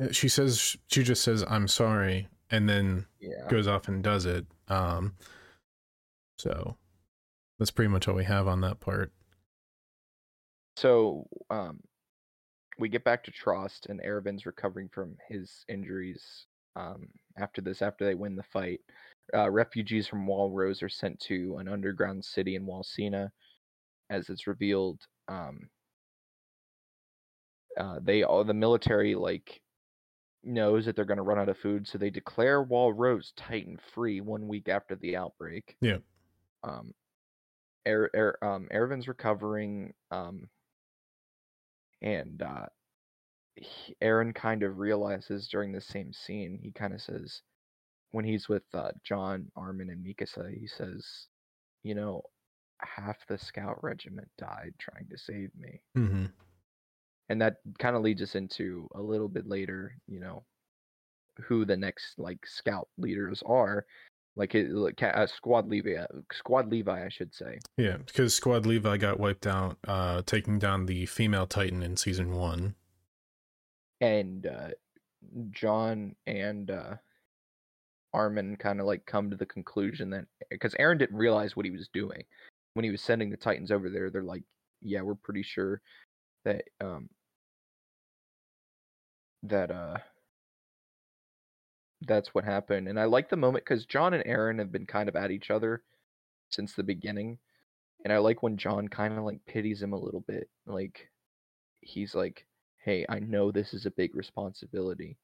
[0.00, 4.26] Uh, She says she just says I'm sorry, and then yeah, goes off and does
[4.26, 4.46] it.
[4.68, 5.14] Um,
[6.38, 6.76] so
[7.58, 9.12] that's pretty much all we have on that part.
[10.76, 11.80] So, um,
[12.78, 16.46] we get back to Trost, and Erwin's recovering from his injuries.
[16.76, 17.06] Um,
[17.38, 18.80] after this, after they win the fight,
[19.32, 23.32] uh, refugees from Wall Rose are sent to an underground city in Wall Sina.
[24.10, 25.70] As it's revealed, um,
[27.76, 29.60] uh, they all the military like
[30.44, 33.78] knows that they're going to run out of food, so they declare Wall Walrose Titan
[33.94, 35.76] free one week after the outbreak.
[35.80, 35.98] Yeah.
[36.62, 36.94] Um,
[37.86, 39.94] Er, er, um, Erwin's recovering.
[40.10, 40.48] Um,
[42.02, 42.66] and uh,
[43.54, 47.42] he- Eren kind of realizes during the same scene, he kind of says,
[48.10, 51.28] when he's with uh, Jean, Armin, and Mikasa, he says,
[51.82, 52.22] you know,
[52.80, 55.80] half the scout regiment died trying to save me.
[55.96, 56.26] Mm-hmm.
[57.28, 60.44] And that kind of leads us into a little bit later, you know,
[61.42, 63.86] who the next like scout leaders are.
[64.38, 65.96] Like, it, like uh, Squad Levi,
[66.30, 67.58] Squad Levi, I should say.
[67.78, 72.32] Yeah, because Squad Levi got wiped out, uh, taking down the female Titan in season
[72.32, 72.74] one.
[74.00, 74.68] and uh,
[75.50, 76.96] Jean and uh,
[78.12, 81.70] Armin kind of like come to the conclusion that because Eren didn't realize what he
[81.70, 82.22] was doing
[82.74, 84.10] when he was sending the Titans over there.
[84.10, 84.42] They're like,
[84.82, 85.80] yeah, we're pretty sure
[86.44, 87.08] that um
[89.42, 89.98] that uh
[92.02, 92.88] that's what happened.
[92.88, 95.50] And I like the moment because Jean and Eren have been kind of at each
[95.50, 95.82] other
[96.50, 97.38] since the beginning,
[98.04, 101.10] and I like when Jean kind of like pities him a little bit, like
[101.82, 102.46] he's like
[102.78, 105.18] hey i know this is a big responsibility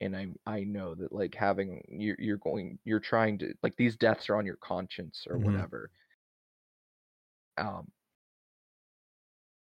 [0.00, 3.96] and i i know that like having you're, you're going you're trying to like these
[3.96, 5.38] deaths are on your conscience or Mhm.
[5.38, 5.90] whatever
[7.58, 7.90] um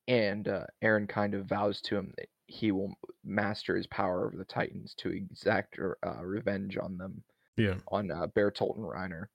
[0.09, 4.37] and uh eren kind of vows to him that he will master his power over
[4.37, 7.25] the titans to exact uh, revenge on them
[7.57, 9.27] Yeah, on uh, Bertolt and Reiner.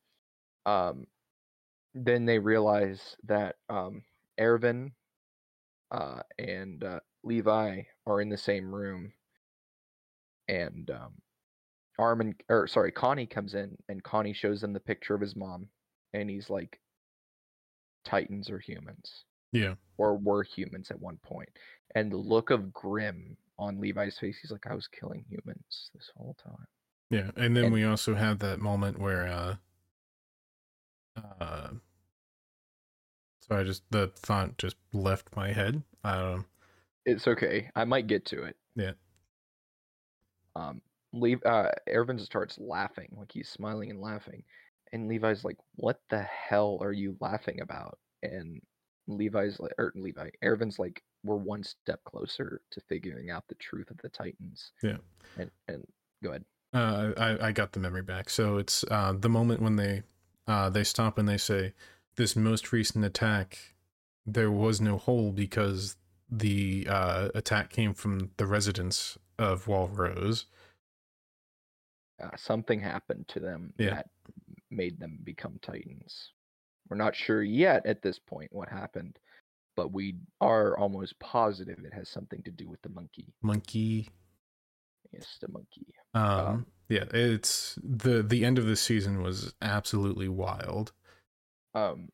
[0.66, 1.08] Um,
[1.94, 4.04] then they realize that um,
[4.40, 4.94] Erwin
[5.92, 9.14] uh, and uh, Levi are in the same room,
[10.48, 11.22] and um,
[12.00, 15.70] Armin or sorry, Connie comes in and Connie shows them the picture of his mom,
[16.14, 16.80] and he's like,
[18.04, 19.76] Titans are humans, Yeah.
[19.98, 21.50] or were humans at one point.
[21.96, 26.12] And the look of grim on Levi's face, he's like, I was killing humans this
[26.16, 26.68] whole time.
[27.10, 27.32] Yeah.
[27.36, 29.56] And then And- we also have that moment where uh
[31.40, 31.70] uh
[33.42, 35.82] so I just the thought just left my head.
[36.04, 36.46] I don't.
[37.06, 37.70] It's okay.
[37.76, 38.56] I might get to it.
[38.76, 38.92] Yeah.
[40.56, 40.82] Um,
[41.14, 44.44] Lev uh, Erwin starts laughing, like he's smiling and laughing,
[44.94, 48.62] and Levi's like, "What the hell are you laughing about?" And
[49.08, 53.90] Levi's like, or Levi, Erwin's like, "We're one step closer to figuring out the truth
[53.92, 54.98] of the Titans." Yeah.
[55.38, 55.86] And and
[56.24, 56.46] go ahead.
[56.74, 58.30] Uh, I, I got the memory back.
[58.30, 60.04] So it's uh, the moment when they
[60.48, 61.74] uh, they stop and they say,
[62.16, 63.74] "This most recent attack,
[64.26, 65.96] there was no hole because
[66.30, 70.46] the uh, attack came from the residents of Wall Rose."
[72.22, 73.92] Uh, something happened to them Yeah.
[73.96, 74.10] that
[74.70, 76.34] made them become Titans.
[76.90, 79.18] We're not sure yet at this point what happened,
[79.80, 83.34] but we are almost positive it has something to do with the monkey.
[83.42, 84.10] Monkey.
[85.14, 85.88] Yes, the monkey.
[86.14, 90.92] Um, Um, yeah, it's the the end of the season was absolutely wild.
[91.74, 92.10] Um,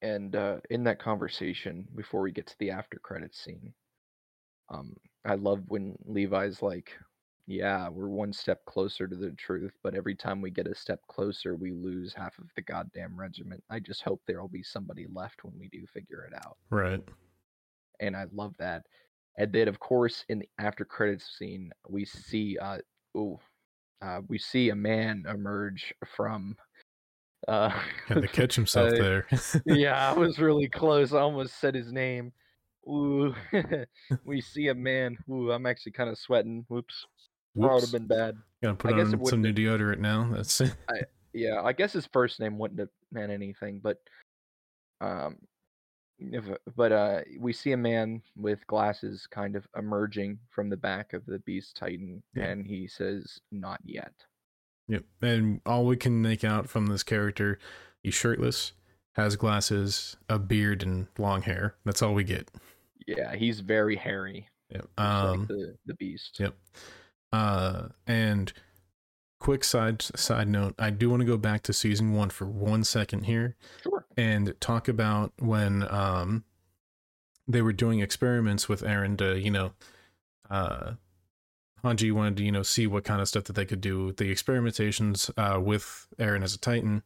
[0.00, 3.74] and uh, in that conversation, before we get to the after credits scene,
[4.70, 4.96] um,
[5.26, 6.92] I love when Levi's like,
[7.46, 11.00] "Yeah, we're one step closer to the truth, but every time we get a step
[11.08, 13.62] closer, we lose half of the goddamn regiment.
[13.70, 17.02] I just hope there'll be somebody left when we do figure it out." Right.
[18.00, 18.84] and I love that.
[19.38, 22.78] And then, of course, in the after credits scene, we see uh,
[23.16, 23.38] ooh,
[24.02, 26.56] uh, we see a man emerge from.
[27.48, 27.70] Uh,
[28.08, 29.26] Had to catch himself uh, there.
[29.66, 31.12] yeah, I was really close.
[31.12, 32.32] I almost said his name.
[32.88, 33.34] Ooh,
[34.24, 35.16] we see a man.
[35.30, 36.64] Ooh, I'm actually kind of sweating.
[36.68, 37.06] Whoops,
[37.56, 38.36] that would have been bad.
[38.62, 40.28] Gotta put I guess on some new deodorant now.
[40.32, 40.74] That's it.
[41.34, 43.98] Yeah, I guess his first name wouldn't have meant anything, but
[45.00, 45.36] um,
[46.18, 46.44] if,
[46.76, 51.24] but uh, we see a man with glasses kind of emerging from the back of
[51.26, 52.44] the Beast Titan, Yeah.
[52.44, 54.12] and he says, "Not yet."
[54.88, 55.04] Yep.
[55.22, 57.58] And all we can make out from this character,
[58.02, 58.72] he's shirtless,
[59.14, 61.76] has glasses, a beard, and long hair.
[61.84, 62.50] That's all we get.
[63.06, 64.82] Yeah, he's very hairy, Yep.
[64.82, 65.46] just like Um.
[65.48, 66.38] the the Beast.
[66.38, 66.54] Yep.
[67.32, 67.88] Uh.
[68.06, 68.52] And
[69.38, 72.84] quick side side note, I do want to go back to season one for one
[72.84, 74.04] second here Sure.
[74.16, 76.44] and talk about when um
[77.48, 79.72] they were doing experiments with Eren to you know
[80.48, 80.92] uh
[81.82, 84.18] Hanji wanted to you know see what kind of stuff that they could do with
[84.18, 87.02] the experimentations uh with Eren as a Titan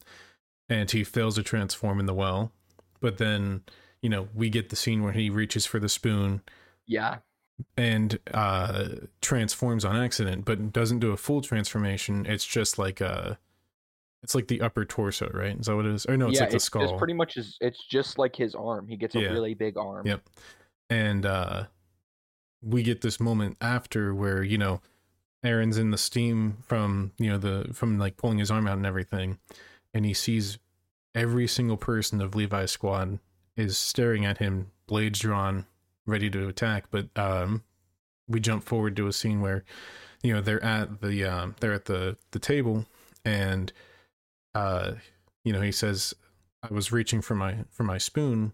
[0.69, 2.53] and he fails to transform in the well
[3.01, 3.63] but then
[4.03, 6.43] you know we get the scene where he reaches for the spoon
[6.87, 7.19] Yeah,
[7.77, 8.87] and uh
[9.23, 13.35] transforms on accident but doesn't do a full transformation it's just like uh
[14.23, 16.43] it's like the upper torso right is that what it is or no it's yeah,
[16.43, 18.89] like the it's skull just pretty much his, it's just like his arm.
[18.89, 19.29] He gets a Yeah.
[19.29, 20.07] really big arm.
[20.07, 20.23] Yep.
[20.91, 21.65] and uh
[22.63, 24.81] we get this moment after where you know
[25.45, 28.87] eren's in the steam from you know the from like pulling his arm out and
[28.87, 29.39] everything
[29.95, 30.59] and he sees
[31.15, 33.19] every single person of levi's squad
[33.57, 35.65] is staring at him blades drawn
[36.07, 37.63] ready to attack but um
[38.29, 39.65] we jump forward to a scene where
[40.23, 42.87] you know they're at the um they're at the the table
[43.25, 43.73] and
[44.55, 44.93] uh
[45.45, 46.15] you know he says
[46.63, 48.53] i was reaching for my for my spoon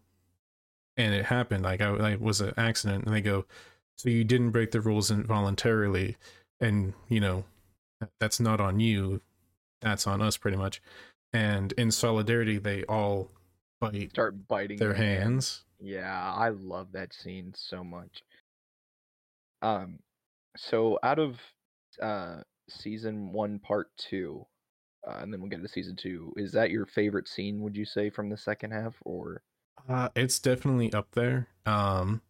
[0.96, 1.64] and it happened.
[1.64, 3.44] Like I, it was an accident and they go
[3.96, 6.16] so you didn't break the rules involuntarily,
[6.60, 7.44] and you know
[8.18, 9.20] that's not on you.
[9.80, 10.82] That's on us pretty much.
[11.32, 13.30] And in solidarity they all
[13.80, 15.22] bite Start biting their hand.
[15.22, 18.22] hands Yeah, I love that scene so much.
[19.62, 19.98] Um,
[20.56, 21.40] so out of
[22.00, 24.46] uh season one, part two,
[25.06, 26.32] uh, and then we'll get to season two.
[26.36, 27.60] Is that your favorite scene?
[27.62, 29.42] Would you say from the second half, or
[29.88, 31.48] Uh, it's definitely up there.
[31.66, 32.22] Um,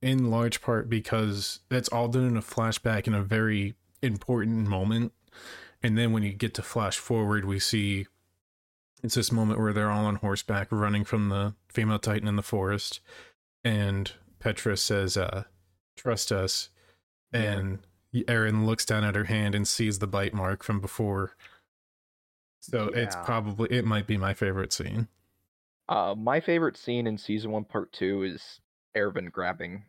[0.00, 5.12] in large part because that's all done in a flashback in a very important moment,
[5.82, 8.06] and then when you get to flash forward, we see
[9.02, 12.42] it's this moment where they're all on horseback running from the female titan in the
[12.42, 13.00] forest,
[13.64, 15.44] and Petra says, uh,
[15.96, 16.70] "Trust us,"
[17.32, 17.40] Yeah.
[17.58, 21.36] and Eren looks down at her hand and sees the bite mark from before.
[22.60, 25.08] So it's probably it might be my favorite scene.
[25.88, 28.60] uh, my favorite scene in season one, part two, is
[28.96, 29.84] Erwin grabbing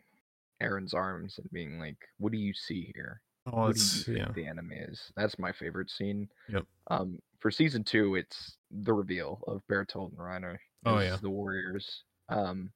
[0.62, 4.27] Eren's arms and being like, "What do you see here?" Oh, it's yeah.
[4.33, 5.11] the anime is?
[5.15, 6.29] That's my favorite scene.
[6.49, 6.65] Yep.
[6.89, 10.57] Um, for season two, it's the reveal of Bertolt and Reiner.
[10.85, 11.17] Oh, yeah.
[11.21, 12.03] the Warriors.
[12.29, 12.71] Um,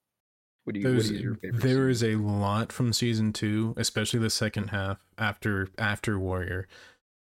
[0.63, 0.87] what do you?
[0.87, 1.61] What There's is your favorite?
[1.61, 2.09] there scene?
[2.09, 6.67] is a lot from season two, especially the second half after after Warrior,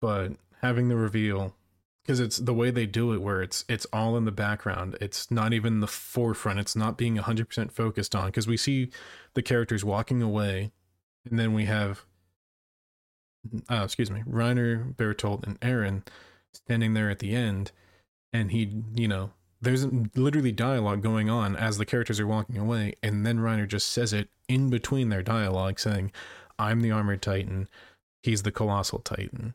[0.02, 1.56] but having the reveal
[2.04, 5.30] because it's the way they do it where it's it's all in the background it's
[5.32, 8.90] not even the forefront it's not being 100% focused on because we see
[9.34, 10.72] the characters walking away
[11.30, 12.06] and then we have
[13.70, 16.06] uh, excuse me reiner bertolt and Eren
[16.54, 17.72] standing there at the end
[18.34, 19.32] and he you know
[19.62, 19.86] there's
[20.16, 24.14] literally dialogue going on as the characters are walking away and then reiner just says
[24.14, 26.12] it in between their dialogue saying
[26.60, 27.68] i'm the armored titan
[28.24, 29.54] he's the colossal titan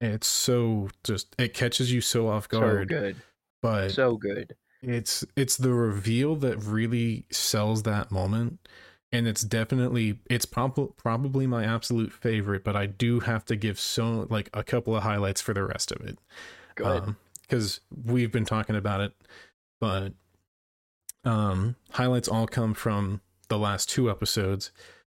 [0.00, 2.88] it's so just it catches you so off guard.
[2.90, 3.16] So good.
[3.60, 4.54] But so good.
[4.80, 8.60] It's it's the reveal that really sells that moment.
[9.10, 13.80] And it's definitely it's prob- probably my absolute favorite, but I do have to give
[13.80, 16.18] so like a couple of highlights for the rest of it.
[16.76, 19.14] Because um, we've been talking about it,
[19.80, 20.12] but
[21.24, 24.70] um highlights all come from the last two episodes,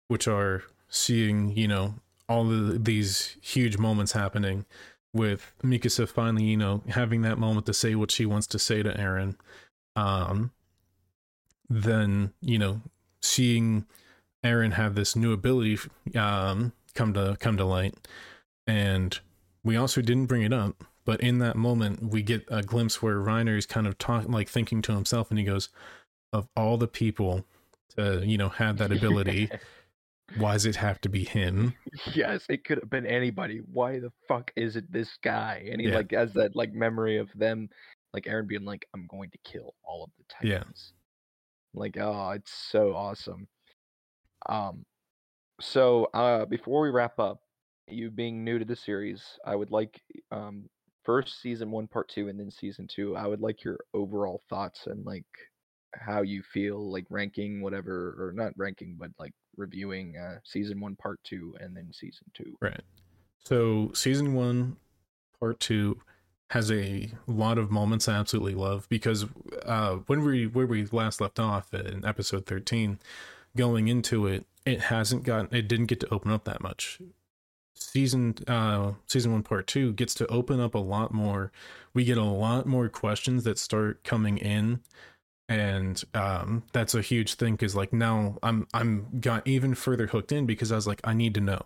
[0.07, 1.95] which are seeing, you know,
[2.27, 4.65] all of these huge moments happening
[5.13, 8.83] with Mikasa finally, you know, having that moment to say what she wants to say
[8.83, 9.35] to eren
[9.95, 10.51] Um,
[11.69, 12.81] then, you know,
[13.25, 13.85] seeing
[14.43, 15.79] Eren have this new ability
[16.15, 17.95] um, come to come to light.
[18.67, 19.19] And
[19.63, 23.17] we also didn't bring it up, but in that moment we get a glimpse where
[23.17, 25.69] Reiner is kind of talking like thinking to himself and he goes,
[26.33, 27.45] Of all the people
[27.95, 29.49] to, you know, have that ability
[30.37, 31.73] why does it have to be him?
[32.13, 33.61] Yes, it could have been anybody.
[33.71, 35.67] Why the fuck is it this guy?
[35.71, 35.95] And he yeah.
[35.95, 37.69] like has that like memory of them,
[38.13, 40.93] like Eren being like, "I'm going to kill all of the titans."
[41.75, 43.47] Like, oh, it's so awesome.
[44.47, 44.85] Um,
[45.61, 47.41] so uh, before we wrap up,
[47.87, 50.01] you being new to the series, I would like
[50.31, 50.67] um
[51.03, 53.15] first season one, part two, and then season two.
[53.15, 55.25] I would like your overall thoughts and like
[55.99, 60.95] how you feel like ranking whatever or not ranking but like reviewing uh season 1
[60.95, 62.81] part 2 and then season 2 right
[63.43, 64.75] so season 1
[65.39, 65.97] part 2
[66.51, 69.25] has a lot of moments I absolutely love because
[69.65, 72.99] uh when we where we last left off in episode 13
[73.57, 76.99] going into it it hasn't gotten it didn't get to open up that much.
[77.73, 81.51] Season uh season 1 part 2 gets to open up a lot more.
[81.93, 84.81] We get a lot more questions that start coming in.
[85.47, 90.31] And um, that's a huge thing because like now i'm i'm got even further hooked
[90.31, 91.61] in because i was like i need to know.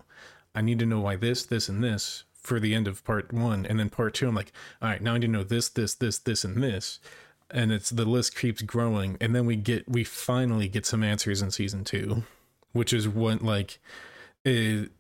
[0.56, 3.66] I need to know why this this and this for the end of part one
[3.66, 5.94] and then part two i'm like all right now i need to know this this
[5.96, 7.00] this this and this
[7.52, 11.42] and it's the list keeps growing and then we get we finally get some answers
[11.42, 12.24] in season two
[12.74, 13.80] which is what like
[14.44, 14.92] it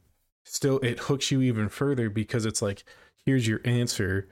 [0.45, 2.83] still it hooks you even further because it's like
[3.25, 4.27] here's your answer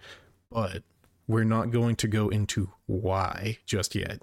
[0.52, 0.84] but
[1.28, 4.22] we're not going to go into why just yet.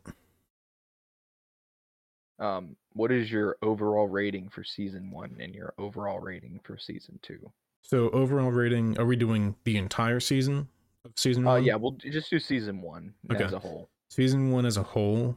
[2.38, 7.18] Um, what is your overall rating for season one and your overall rating for season
[7.22, 7.52] two?
[7.84, 10.68] So overall rating, are we doing the entire season
[11.04, 11.64] of season uh, one?
[11.64, 13.44] yeah, we'll just do season one okay.
[13.44, 13.88] as a whole.
[14.08, 15.36] Season one as a whole.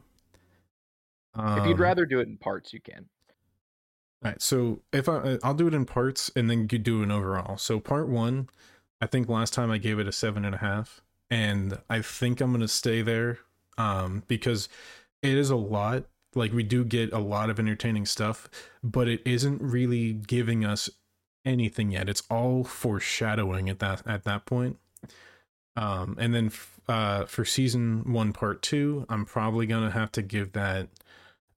[1.34, 3.06] Um, if you'd um, rather do it in parts, you can.
[4.24, 7.10] All right, so if I I'll do it in parts and then you do an
[7.10, 7.58] overall.
[7.58, 8.48] So part one,
[9.00, 12.40] I think last time I gave it a seven and a half and I think
[12.40, 13.40] I'm gonna stay there
[13.76, 14.68] um, because
[15.22, 16.04] it is a lot.
[16.34, 18.48] Like we do get a lot of entertaining stuff,
[18.82, 20.88] but it isn't really giving us
[21.44, 22.08] anything yet.
[22.08, 24.78] It's all foreshadowing at that at that point.
[25.76, 26.50] Um, and then
[26.88, 30.88] uh, for season one, part two, I'm probably gonna have to give that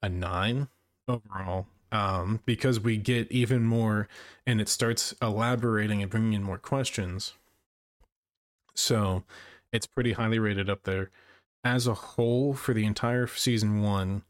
[0.01, 0.67] a nine
[1.07, 4.07] overall um, because we get even more,
[4.45, 7.33] and it starts elaborating and bringing in more questions.
[8.75, 9.23] So
[9.73, 11.09] it's pretty highly rated up there.
[11.63, 14.23] As a whole, for the entire season one,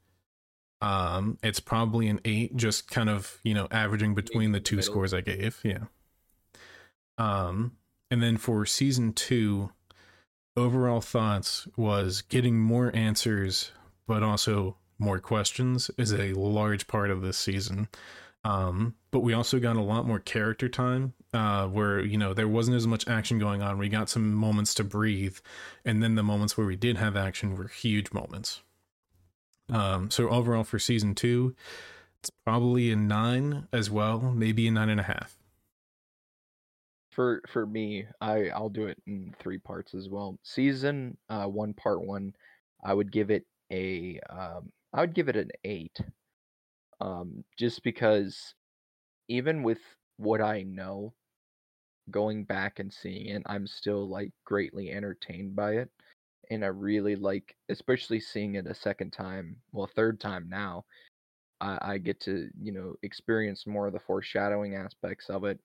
[0.82, 4.92] um, it's probably an eight, just kind of you know averaging between the two middle.
[4.92, 5.60] scores I gave.
[5.64, 5.86] Yeah.
[7.18, 7.74] Um,
[8.10, 9.72] and then for season two,
[10.58, 13.72] overall thoughts was getting more answers,
[14.08, 17.88] but also more questions is a large part of this season.
[18.44, 22.48] Um, but we also got a lot more character time uh, where you know there
[22.48, 23.78] wasn't as much action going on.
[23.78, 25.38] We got some moments to breathe,
[25.86, 28.62] and then the moments where we did have action were huge moments.
[29.72, 31.56] Um, so overall for season two,
[32.20, 35.38] it's probably a nine as well, maybe a nine and a half.
[37.12, 40.40] For for me, I I'll do it in three parts as well.
[40.44, 42.36] Season uh, one, part one,
[42.84, 46.00] I would give it a um, I would give it an eight
[47.02, 48.54] um, just because
[49.30, 49.80] even with
[50.18, 51.16] what I know,
[52.12, 55.92] going back and seeing it, I'm still like greatly entertained by it.
[56.52, 60.86] And I really like, especially seeing it a second time, well, third time now.
[61.62, 65.60] I, I get to, you know, experience more of the foreshadowing aspects of it.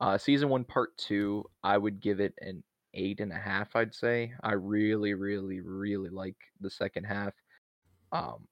[0.00, 2.62] Uh, season one, part two, I would give it an
[2.94, 4.32] eight and a half, I'd say.
[4.42, 7.34] I really, really, really like the second half.
[8.12, 8.46] Um,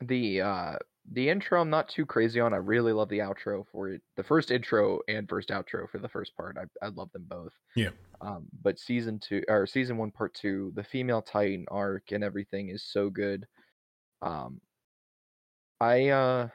[0.00, 0.76] the uh,
[1.12, 2.54] the intro I'm not too crazy on.
[2.54, 4.02] I really love the outro for it.
[4.16, 6.56] The first intro and first outro for the first part.
[6.58, 7.52] I I love them both.
[7.74, 7.90] Yeah.
[8.20, 12.68] Um, but season two or season one, part two, the female Titan arc and everything
[12.68, 13.46] is so good.
[14.22, 14.60] Um,
[15.80, 16.48] I uh,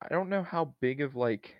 [0.00, 1.56] I don't know how big of like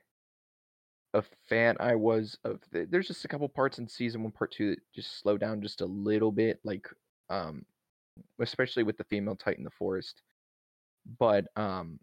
[1.14, 2.60] a fan I was of.
[2.70, 5.60] The, there's just a couple parts in season one, part two that just slow down
[5.60, 6.88] just a little bit, like
[7.28, 7.64] um,
[8.40, 10.22] especially with the female Titan, the forest.
[11.18, 11.98] But um,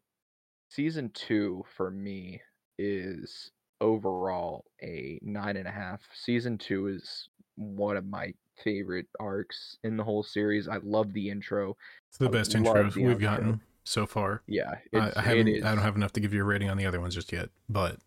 [0.70, 2.42] season two for me
[2.78, 3.52] is
[3.82, 6.02] overall a nine and a half.
[6.14, 10.68] Season two is one of my favorite arcs in the whole series.
[10.68, 11.76] I love the intro.
[12.10, 13.22] It's the I best intro the we've outro.
[13.22, 14.44] gotten so far.
[14.48, 15.64] Yeah, I, I haven't.
[15.64, 17.50] I don't have enough to give you a rating on the other ones just yet,
[17.70, 17.98] but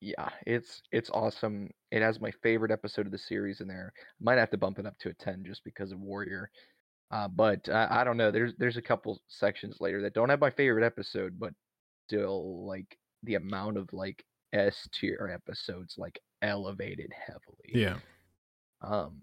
[0.00, 1.70] Yeah, it's it's awesome.
[1.90, 3.92] It has my favorite episode of the series in there.
[4.20, 6.50] Might have to bump it up to a ten just because of Warrior.
[7.10, 8.30] Uh, but uh, I don't know.
[8.30, 11.52] There's there's a couple sections later that don't have my favorite episode, but
[12.10, 17.80] still like the amount of like S tier episodes like elevated heavily.
[17.80, 17.98] yeah,
[18.82, 19.22] Um,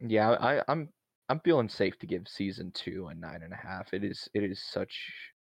[0.00, 0.88] yeah, I, I'm
[1.28, 3.92] I'm feeling safe to give season two a nine and a half.
[3.92, 4.94] It is it is such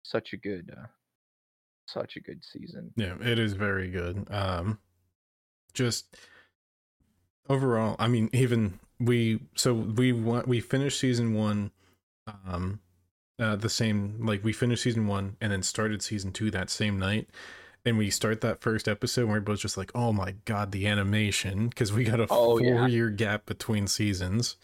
[0.02, 0.86] such a good uh,
[1.86, 2.92] such a good season.
[2.96, 4.26] yeah, it is very good.
[4.30, 4.78] Um,
[5.74, 6.16] just
[7.48, 11.70] overall, I mean, even we so we wa- we finished season one,
[12.46, 12.80] um,
[13.38, 16.98] uh, the same like we finished season one and then started season two that same
[16.98, 17.28] night.
[17.84, 20.88] And we start that first episode, and we're both just like, "Oh my god, the
[20.88, 22.88] animation!" Because we got a Oh, yeah.
[22.88, 24.56] four-year gap between seasons.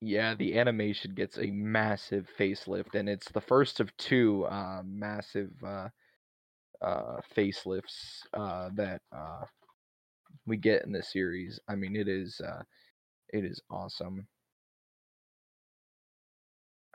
[0.00, 5.52] Yeah, the animation gets a massive facelift, and it's the first of two uh, massive
[5.64, 5.88] uh,
[6.82, 9.44] uh, facelifts uh, that uh,
[10.46, 11.60] we get in the series.
[11.68, 12.62] I mean, it is uh,
[13.30, 14.26] it is awesome.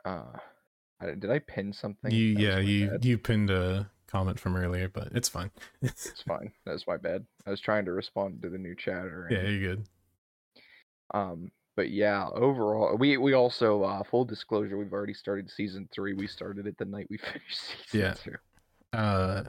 [0.04, 0.38] Uh,
[1.06, 2.10] did I pin something?
[2.10, 3.04] You, That yeah, you bad.
[3.04, 5.50] you pinned a comment from earlier, but it's fine.
[5.82, 6.52] It's fine.
[6.66, 7.24] That's my bad.
[7.46, 9.28] I was trying to respond to the new chatter.
[9.30, 9.84] yeah, you're good.
[11.14, 16.12] Um, but yeah, overall, we we also uh, full disclosure, we've already started season three.
[16.14, 18.14] We started it the night we finished season Yeah.
[18.14, 18.34] two.
[18.98, 19.44] uh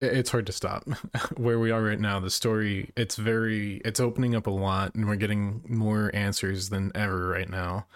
[0.00, 0.82] it's hard to stop
[1.36, 5.06] where we are right now the story it's very it's opening up a lot and
[5.06, 7.86] we're getting more answers than ever right now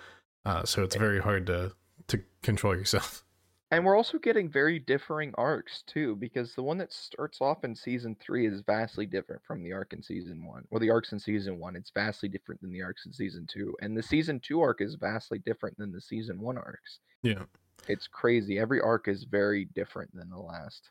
[0.44, 1.72] uh so it's very hard to
[2.08, 3.22] to control yourself
[3.72, 7.74] And we're also getting very differing arcs too, because the one that starts off in
[7.74, 10.62] season three is vastly different from the arc in season one.
[10.70, 13.74] Well, the arcs in season one, it's vastly different than the arcs in season two,
[13.82, 17.00] and the season two arc is vastly different than the season one arcs.
[17.24, 17.42] yeah
[17.88, 18.56] It's crazy.
[18.56, 20.90] Every arc is very different than the last.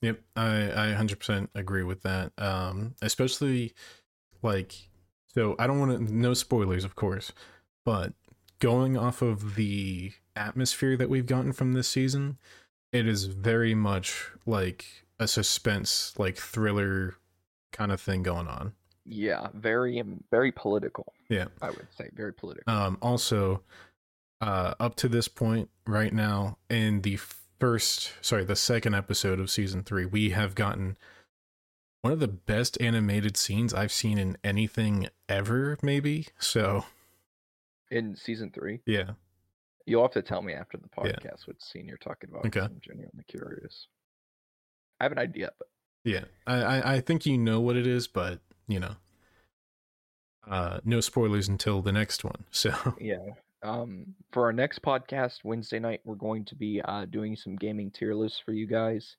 [0.00, 3.74] yep i i 100% agree with that um especially
[4.42, 4.72] like
[5.34, 7.30] so i don't want to no spoilers of course
[7.84, 8.14] but
[8.58, 12.38] going off of the atmosphere that we've gotten from this season
[12.92, 17.14] it is very much like a suspense like thriller
[17.72, 18.72] kind of thing going on
[19.06, 21.12] Yeah, very um, very political.
[21.28, 21.46] Yeah.
[21.62, 22.72] I would say very political.
[22.72, 23.62] um also
[24.40, 27.18] uh up to this point right now in the
[27.58, 30.96] first sorry the second episode of season 3 we have gotten
[32.02, 36.84] one of the best animated scenes i've seen in anything ever maybe so
[37.90, 39.10] in season three, yeah
[39.90, 41.12] you'll have to tell me after the Yeah.
[41.12, 42.46] podcast what scene you're talking about.
[42.46, 42.60] Okay.
[42.60, 43.88] I'm genuinely curious.
[45.00, 45.68] I have an idea, but
[46.02, 48.94] yeah I, I i think you know what it is but you know
[50.48, 53.18] uh no spoilers until the next one so Yeah.
[53.62, 57.90] Um, for our next podcast Wednesday night, we're going to be uh, doing some gaming
[57.90, 59.16] tier lists for you guys.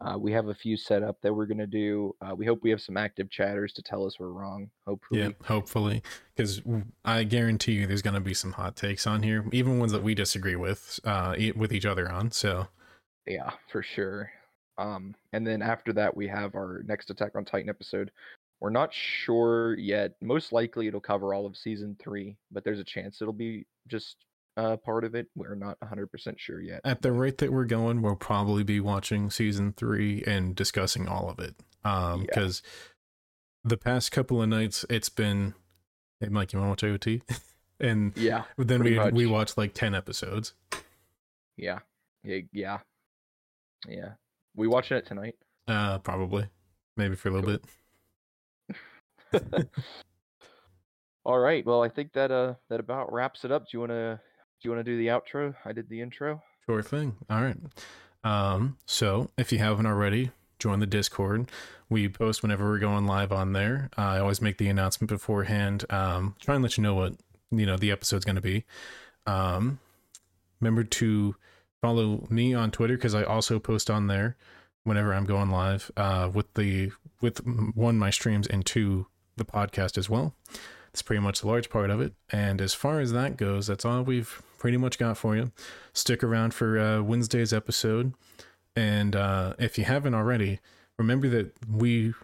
[0.00, 2.14] Uh, we have a few set up that we're gonna do.
[2.20, 4.70] Uh, we hope we have some active chatters to tell us we're wrong.
[4.86, 6.02] Hopefully, Yeah, hopefully,
[6.34, 6.62] because
[7.04, 10.14] I guarantee you, there's gonna be some hot takes on here, even ones that we
[10.14, 12.30] disagree with, uh, with each other on.
[12.30, 12.68] So
[13.26, 14.30] yeah, for sure.
[14.78, 18.12] Um, and then after that, we have our next Attack on Titan episode.
[18.60, 20.14] We're not sure yet.
[20.20, 24.16] Most likely, it'll cover all of season three, but there's a chance it'll be just
[24.58, 25.28] uh, part of it.
[25.34, 26.80] We're not 100% sure yet.
[26.84, 31.30] at the rate that we're going, we'll probably be watching season three and discussing all
[31.30, 31.54] of it.
[31.84, 32.26] Um, Yeah.
[32.26, 32.62] because
[33.64, 35.54] the past couple of nights, it's been,
[36.20, 37.22] hey Mike, you want to watch AOT?
[37.80, 40.54] and Yeah, then we we watched like ten episodes.
[41.56, 41.78] yeah,
[42.24, 42.78] yeah, yeah,
[43.88, 44.12] yeah.
[44.56, 45.36] We watching it tonight.
[45.68, 46.48] Uh, probably,
[46.96, 47.58] maybe for a little Cool.
[49.32, 49.68] bit.
[51.24, 51.64] All right.
[51.64, 53.64] Well, I think that uh that about wraps it up.
[53.64, 55.54] Do you wanna do you wanna do the outro?
[55.64, 56.42] I did the intro.
[56.66, 57.16] Sure thing.
[57.30, 57.56] All right.
[58.24, 61.50] Um, so if you haven't already, join the Discord.
[61.88, 63.88] We post whenever we're going live on there.
[63.96, 65.84] Uh, I always make the announcement beforehand.
[65.90, 67.14] Um, try and let you know what
[67.50, 68.64] you know the episode's going to be.
[69.26, 69.78] Um,
[70.60, 71.36] remember to
[71.80, 74.36] follow me on Twitter because I also post on there
[74.84, 79.06] whenever I'm going live uh, with the with one my streams and two
[79.36, 80.34] the podcast as well.
[80.92, 82.14] That's pretty much the large part of it.
[82.30, 85.52] And as far as that goes, that's all we've pretty much got for you.
[85.92, 88.14] Stick around for uh, Wednesday's episode.
[88.76, 90.60] And uh, if you haven't already,
[90.98, 92.14] remember that we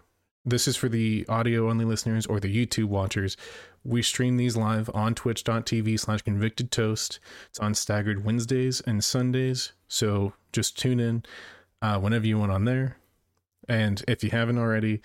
[0.47, 3.35] this is for the audio only listeners or the YouTube watchers.
[3.83, 7.19] We stream these live on twitch.tv slash convicted toast.
[7.49, 9.73] It's on staggered Wednesdays and Sundays.
[9.87, 11.23] So just tune in
[11.81, 12.97] uh, whenever you want on there.
[13.67, 15.01] And if you haven't already,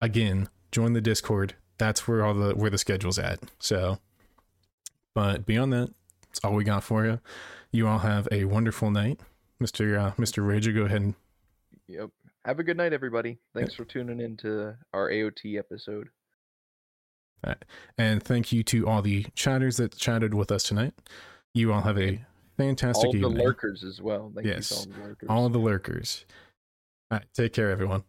[0.00, 1.56] again, join the Discord.
[1.78, 3.40] That's where all the where the schedule's at.
[3.58, 3.98] So
[5.16, 5.88] but beyond that,
[6.36, 7.18] that's all we got for you.
[7.72, 9.20] You all have a wonderful night.
[9.62, 9.98] Mr.
[9.98, 10.42] Uh, Mr.
[10.46, 11.14] Rager, go ahead and
[11.88, 12.10] Yep.
[12.44, 13.38] Have a good night, everybody.
[13.54, 16.08] Thanks for tuning in to our AOT episode.
[17.98, 20.94] and thank you to all the chatters that chatted with us tonight.
[21.54, 22.24] You all have a
[22.56, 23.38] fantastic all the evening.
[23.44, 24.32] lurkers as well.
[24.34, 24.70] Thank Yes.
[24.70, 25.28] you all the lurkers.
[25.30, 26.26] all the lurkers.
[27.10, 28.02] All right, take care, everyone.